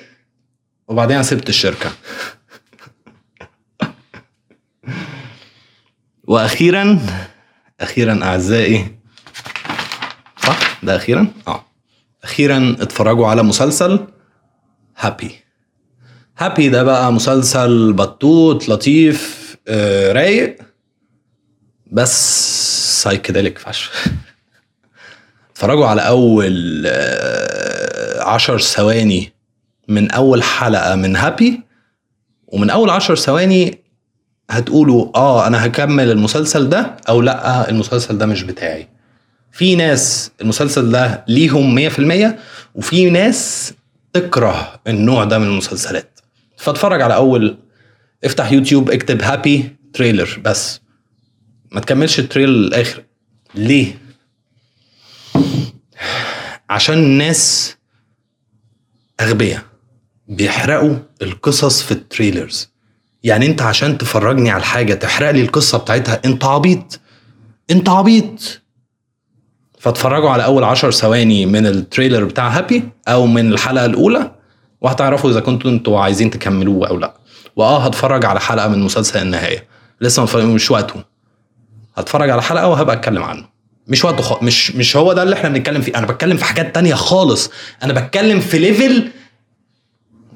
وبعدين 0.87 1.23
سبت 1.23 1.49
الشركة. 1.49 1.91
وأخيرا 6.27 6.99
أخيرا 7.81 8.23
أعزائي. 8.23 8.95
صح؟ 10.43 10.79
ده 10.83 10.95
أخيرا؟ 10.95 11.27
آه. 11.47 11.65
أخيرا 12.23 12.75
اتفرجوا 12.79 13.27
على 13.27 13.43
مسلسل 13.43 14.07
Happy. 14.97 15.31
Happy 16.37 16.69
ده 16.69 16.83
بقى 16.83 17.13
مسلسل 17.13 17.93
بطوط 17.93 18.69
لطيف 18.69 19.47
آه 19.67 20.11
رايق. 20.11 20.57
بس 21.91 22.86
psychedelic 22.97 23.57
فشخ. 23.57 24.07
اتفرجوا 25.51 25.87
على 25.87 26.01
أول 26.01 26.83
آه 26.87 28.23
عشر 28.23 28.59
ثواني 28.59 29.33
من 29.87 30.11
أول 30.11 30.43
حلقة 30.43 30.95
من 30.95 31.15
Happy 31.15 31.61
ومن 32.47 32.69
أول 32.69 32.89
عشر 32.89 33.15
ثواني 33.15 33.79
هتقولوا 34.49 35.09
آه 35.17 35.47
أنا 35.47 35.65
هكمل 35.65 36.11
المسلسل 36.11 36.69
ده 36.69 36.97
أو 37.09 37.21
لأ 37.21 37.69
المسلسل 37.69 38.17
ده 38.17 38.25
مش 38.25 38.43
بتاعي. 38.43 38.87
في 39.51 39.75
ناس 39.75 40.31
المسلسل 40.41 40.91
ده 40.91 41.25
ليهم 41.27 41.89
100% 41.89 42.35
وفي 42.75 43.09
ناس 43.09 43.73
تكره 44.13 44.79
النوع 44.87 45.23
ده 45.23 45.39
من 45.39 45.47
المسلسلات. 45.47 46.19
فاتفرج 46.57 47.01
على 47.01 47.15
أول 47.15 47.57
افتح 48.25 48.51
يوتيوب 48.51 48.91
اكتب 48.91 49.21
Happy 49.21 49.75
trailer 49.93 50.39
بس. 50.45 50.81
ما 51.71 51.79
تكملش 51.79 52.19
ال 52.19 52.23
trailer 52.23 52.51
للآخر. 52.51 53.03
ليه؟ 53.55 53.97
عشان 56.69 56.97
الناس 56.97 57.75
أغبياء 59.19 59.61
بيحرقوا 60.27 60.95
القصص 61.21 61.81
في 61.81 61.91
ال 61.91 61.99
trailers. 61.99 62.69
يعني 63.23 63.45
أنت 63.45 63.61
عشان 63.61 63.97
تفرجني 63.97 64.49
على 64.49 64.59
الحاجة 64.59 64.93
تحرق 64.93 65.31
لي 65.31 65.41
القصة 65.41 65.77
بتاعتها 65.77 66.21
أنت 66.25 66.45
عبيط. 66.45 66.99
أنت 67.71 67.89
عبيط. 67.89 68.61
فاتفرجوا 69.79 70.29
على 70.29 70.45
أول 70.45 70.63
عشر 70.63 70.91
ثواني 70.91 71.45
من 71.45 71.65
ال 71.65 71.73
trailer 71.73 72.23
بتاع 72.23 72.47
Happy 72.47 72.83
أو 73.07 73.25
من 73.25 73.53
الحلقة 73.53 73.85
الأولى 73.85 74.35
وهتعرفوا 74.81 75.31
إذا 75.31 75.39
كنتوا 75.39 75.71
أنتوا 75.71 75.99
عايزين 75.99 76.29
تكملوه 76.29 76.87
أو 76.87 76.97
لأ. 76.97 77.13
وآه 77.55 77.85
هتفرج 77.85 78.25
على 78.25 78.39
حلقة 78.39 78.67
من 78.67 78.79
مسلسل 78.79 79.21
النهاية. 79.21 79.67
لسه 80.01 80.45
مش 80.45 80.71
وقته. 80.71 81.03
هتفرج 81.97 82.29
على 82.29 82.41
حلقة 82.41 82.67
وهبقى 82.67 82.95
أتكلم 82.95 83.23
عنه. 83.23 83.45
مش 83.87 84.05
وقته 84.05 84.23
خ... 84.23 84.43
مش 84.43 84.71
مش 84.71 84.97
هو 84.97 85.13
ده 85.13 85.23
اللي 85.23 85.35
إحنا 85.35 85.49
بنتكلم 85.49 85.81
فيه. 85.81 85.95
أنا 85.97 86.05
بتكلم 86.07 86.37
في 86.37 86.45
حاجات 86.45 86.75
تانية 86.75 86.95
خالص. 86.95 87.51
أنا 87.83 87.93
بتكلم 87.93 88.39
في 88.39 88.59
ليفل 88.59 89.11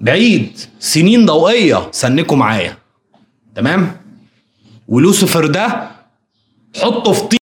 بعيد 0.02 0.60
سنين 0.80 1.26
ضوئية 1.26 1.88
سنكوا 1.92 2.38
معايا. 2.38 2.78
تمام؟ 3.56 3.98
ولوسيفر 4.88 5.46
ده 5.46 5.90
حطه 6.82 7.12
في 7.14 7.38